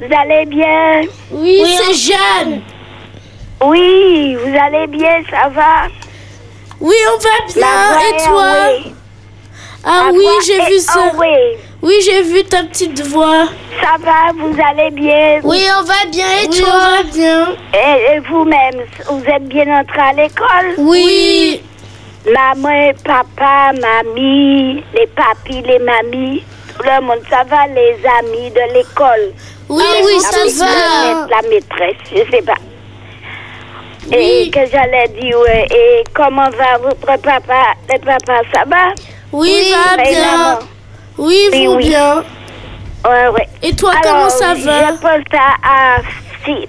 vous 0.00 0.14
allez 0.18 0.46
bien? 0.46 1.02
Oui, 1.32 1.62
c'est 1.66 1.92
Jeanne. 1.92 2.62
Oui, 3.62 4.36
vous 4.36 4.56
allez 4.58 4.86
bien, 4.86 5.22
ça 5.30 5.50
va? 5.50 5.88
Oui, 6.80 6.94
on 7.14 7.18
va 7.18 7.52
bien. 7.54 7.98
Et 8.08 8.24
toi? 8.24 8.94
Ah 9.84 10.04
La 10.06 10.12
oui, 10.12 10.24
j'ai 10.46 10.64
vu 10.64 10.78
ça. 10.78 11.12
Oui, 11.18 11.58
j'ai 12.00 12.22
vu 12.22 12.44
ta 12.44 12.62
petite 12.64 13.00
voix. 13.06 13.46
Ça 13.80 13.96
va, 13.98 14.32
vous 14.36 14.56
allez 14.68 14.90
bien? 14.90 15.40
Oui, 15.42 15.58
on 15.80 15.82
va 15.84 15.94
bien 16.10 16.26
et 16.42 16.48
Oui, 16.48 16.58
toi? 16.58 16.68
on 16.72 16.78
va 16.96 17.02
bien. 17.12 17.46
Et, 17.74 18.14
et 18.14 18.18
vous-même, 18.20 18.82
vous 19.10 19.24
êtes 19.24 19.48
bien 19.48 19.80
entrés 19.80 20.00
à 20.00 20.12
l'école? 20.12 20.74
Oui. 20.78 21.60
Maman, 22.32 22.92
papa, 23.04 23.72
mamie, 23.80 24.84
les 24.94 25.08
papis, 25.08 25.62
les 25.66 25.80
mamies, 25.80 26.44
tout 26.76 26.84
le 26.84 27.00
monde, 27.04 27.18
ça 27.28 27.42
va, 27.48 27.66
les 27.66 27.96
amis 28.20 28.50
de 28.50 28.74
l'école? 28.74 29.32
Oui, 29.68 29.82
Ah 29.84 29.94
oui, 30.04 30.12
oui, 30.14 30.20
ça 30.20 30.30
ça 30.48 30.66
la 30.66 30.70
va. 30.70 31.02
maîtresse, 31.02 31.30
La 31.30 31.48
maîtresse, 31.48 31.96
je 32.14 32.30
sais 32.30 32.42
pas. 32.42 32.54
Oui. 34.08 34.16
Et 34.46 34.50
que 34.50 34.60
j'allais 34.70 35.08
dire, 35.20 35.38
ouais, 35.40 35.66
et 35.70 36.04
comment 36.14 36.50
va 36.50 36.78
votre 36.78 37.20
papa? 37.22 37.74
Le 37.92 37.98
papa, 37.98 38.40
ça 38.54 38.62
va? 38.66 38.92
Oui, 39.32 39.72
va 39.96 40.02
Et 40.04 40.10
bien. 40.14 40.58
Oui, 41.18 41.48
Oui, 41.52 41.66
vous 41.66 41.74
oui. 41.76 41.88
bien. 41.88 42.24
Ouais, 43.04 43.28
ouais. 43.28 43.48
Et 43.62 43.74
toi, 43.74 43.90
Alors, 43.92 44.02
comment 44.02 44.28
ça 44.30 44.54
va 44.54 44.54
Je 44.54 44.96
ça 45.30 45.48
à 45.64 45.98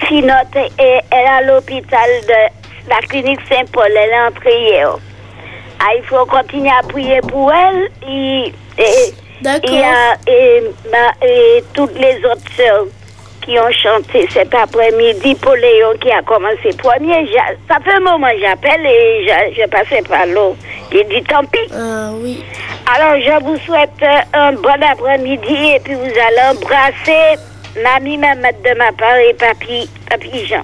Finotte 0.08 0.56
et 0.56 0.99
elle 1.12 1.17
est 1.19 1.27
à 1.27 1.41
l'hôpital 1.41 2.09
de 2.28 2.89
la 2.89 2.99
clinique 3.07 3.39
Saint-Paul. 3.49 3.88
Elle 3.89 4.09
est 4.09 4.20
entrée 4.28 4.61
hier. 4.63 4.89
Ah, 5.80 5.91
il 5.97 6.03
faut 6.05 6.26
continuer 6.26 6.70
à 6.70 6.82
prier 6.88 7.20
pour 7.22 7.51
elle. 7.51 7.89
Et, 8.07 8.53
et, 8.78 9.13
et, 10.28 10.61
ma- 10.91 11.28
et 11.28 11.63
toutes 11.74 11.97
les 11.99 12.18
autres 12.26 12.49
sœurs 12.55 12.86
qui 13.41 13.59
ont 13.59 13.72
chanté 13.72 14.26
cet 14.32 14.53
après-midi 14.55 15.36
pour 15.36 15.53
Léon 15.53 15.93
qui 15.99 16.09
a 16.11 16.22
commencé 16.22 16.70
premier. 16.78 17.28
Ça 17.68 17.76
fait 17.84 17.91
un 17.93 17.99
moment 17.99 18.30
que 18.32 18.39
j'appelle 18.39 18.86
et 18.86 19.28
je, 19.28 19.61
je 19.61 19.68
passais 19.68 20.01
par 20.07 20.26
l'eau. 20.28 20.55
J'ai 20.91 21.03
dit 21.03 21.22
tant 21.24 21.43
pis. 21.43 21.59
Ah 21.74 22.11
oui. 22.13 22.41
Alors, 22.86 23.15
je 23.21 23.43
vous 23.43 23.57
souhaite 23.65 24.03
un 24.34 24.53
bon 24.53 24.81
après-midi 24.91 25.71
et 25.75 25.79
puis 25.79 25.93
vous 25.95 26.01
allez 26.03 26.57
embrasser 26.57 27.39
mamie 27.81 28.17
Mamadou 28.17 28.57
de 28.63 28.77
ma 28.77 28.91
part 28.91 29.15
et 29.17 29.34
papi, 29.34 29.89
papi 30.09 30.45
Jean. 30.45 30.63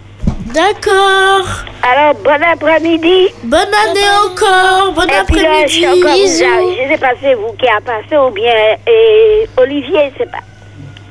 D'accord. 0.54 1.46
Alors, 1.84 2.16
bon 2.16 2.42
après-midi. 2.44 3.28
Bonne 3.44 3.60
année 3.60 4.10
encore. 4.26 4.92
Bon 4.94 5.04
Et 5.04 5.26
puis 5.28 5.42
là, 5.42 5.66
je 5.66 5.72
suis 5.72 5.86
après-midi. 5.86 6.44
Je 6.84 6.92
sais 6.92 6.98
pas 7.00 7.12
si 7.16 7.22
c'est 7.22 7.36
vous 7.36 7.54
qui 7.54 7.68
a 7.68 7.80
passé 7.82 8.18
ou 8.18 8.32
bien 8.32 8.54
et 8.88 9.48
Olivier, 9.58 10.12
c'est 10.18 10.30
pas. 10.30 10.40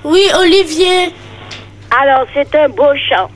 Oui, 0.04 0.28
Olivier. 0.38 1.12
Alors, 1.90 2.26
c'est 2.34 2.54
un 2.54 2.68
beau 2.68 2.94
chant. 3.08 3.28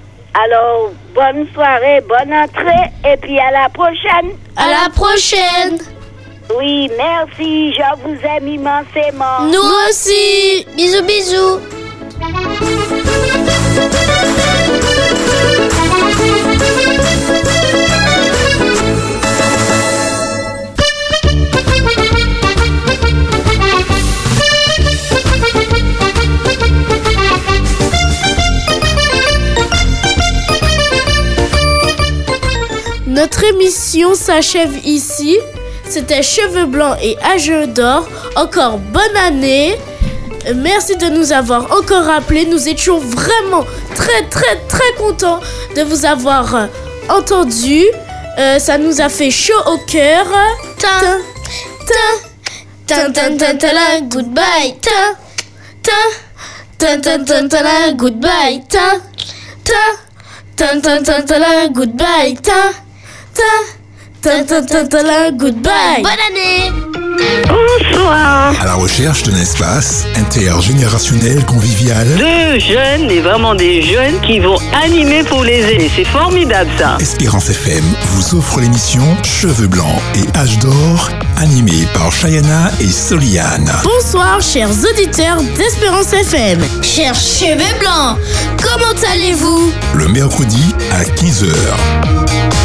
Alors, 0.44 0.90
bonne 1.14 1.46
soirée, 1.54 2.00
bonne 2.02 2.34
entrée 2.34 2.90
et 3.10 3.16
puis 3.16 3.38
à 3.38 3.50
la 3.50 3.68
prochaine. 3.70 4.32
À 4.56 4.68
la 4.68 4.90
prochaine. 4.90 5.78
Oui, 6.56 6.90
merci, 6.96 7.72
je 7.72 8.02
vous 8.02 8.16
aime 8.24 8.48
immensément. 8.48 9.44
Nous 9.44 9.88
aussi. 9.88 10.66
Bisous, 10.76 11.02
bisous. 11.04 11.60
Notre 33.06 33.44
émission 33.44 34.14
s'achève 34.14 34.74
ici. 34.86 35.38
C'était 35.92 36.22
Cheveux 36.22 36.64
Blancs 36.64 36.96
et 37.02 37.18
Âge 37.22 37.52
d'Or. 37.68 38.08
Encore 38.34 38.78
bonne 38.78 39.14
année. 39.26 39.76
Euh, 40.46 40.54
Merci 40.56 40.96
de 40.96 41.10
nous 41.10 41.32
avoir 41.32 41.70
encore 41.70 42.08
appelés. 42.08 42.46
Nous 42.46 42.66
étions 42.66 42.96
vraiment 42.96 43.62
très 43.94 44.22
très 44.30 44.56
très 44.68 44.90
contents 44.96 45.38
de 45.76 45.82
vous 45.82 46.06
avoir 46.06 46.54
euh, 46.54 46.66
entendus. 47.10 47.84
Euh, 48.38 48.58
ça 48.58 48.78
nous 48.78 49.02
a 49.02 49.10
fait 49.10 49.30
chaud 49.30 49.52
au 49.66 49.76
cœur. 49.86 50.24
Tin, 50.78 50.88
tin, 51.86 51.92
tin, 52.86 53.12
tin, 53.12 53.36
tin, 53.36 53.36
tin, 53.36 53.56
tin, 53.58 54.00
goodbye. 54.08 54.74
Tin, 54.80 55.14
tin, 55.82 55.92
tin, 56.78 57.00
tin, 57.02 57.24
tin, 57.26 57.48
tin, 57.48 57.64
tin, 57.64 57.96
goodbye. 57.98 58.62
Tin, 58.66 58.80
tin, 59.62 59.74
tin, 60.56 60.80
tin, 60.80 61.02
tin, 61.02 61.22
tin, 61.26 61.38
tin, 61.38 61.72
goodbye. 61.74 62.34
Tin, 62.42 62.72
tin, 63.34 63.81
goodbye. 65.36 66.02
Bonne 66.02 66.12
année. 66.30 66.72
Bonsoir. 67.48 68.52
À 68.60 68.64
la 68.64 68.74
recherche 68.74 69.22
d'un 69.24 69.36
espace 69.36 70.04
intergénérationnel 70.16 71.44
convivial, 71.44 72.06
Deux 72.16 72.58
jeunes, 72.58 73.10
et 73.10 73.20
vraiment 73.20 73.54
des 73.54 73.82
jeunes, 73.82 74.20
qui 74.20 74.38
vont 74.38 74.58
animer 74.84 75.22
pour 75.24 75.44
les 75.44 75.60
aînés. 75.72 75.90
C'est 75.94 76.04
formidable 76.04 76.70
ça. 76.78 76.96
Espérance 77.00 77.50
FM 77.50 77.84
vous 78.06 78.38
offre 78.38 78.60
l'émission 78.60 79.02
Cheveux 79.24 79.68
Blancs 79.68 80.00
et 80.14 80.38
Âge 80.38 80.58
d'Or, 80.58 81.10
animée 81.38 81.86
par 81.94 82.12
Chayana 82.12 82.70
et 82.80 82.90
Soliane. 82.90 83.72
Bonsoir, 83.84 84.40
chers 84.40 84.70
auditeurs 84.70 85.42
d'Espérance 85.56 86.12
FM. 86.12 86.60
Chers 86.82 87.14
cheveux 87.14 87.78
blancs, 87.80 88.18
comment 88.62 88.94
allez-vous? 89.12 89.72
Le 89.94 90.08
mercredi 90.08 90.74
à 90.92 91.04
15h. 91.04 92.61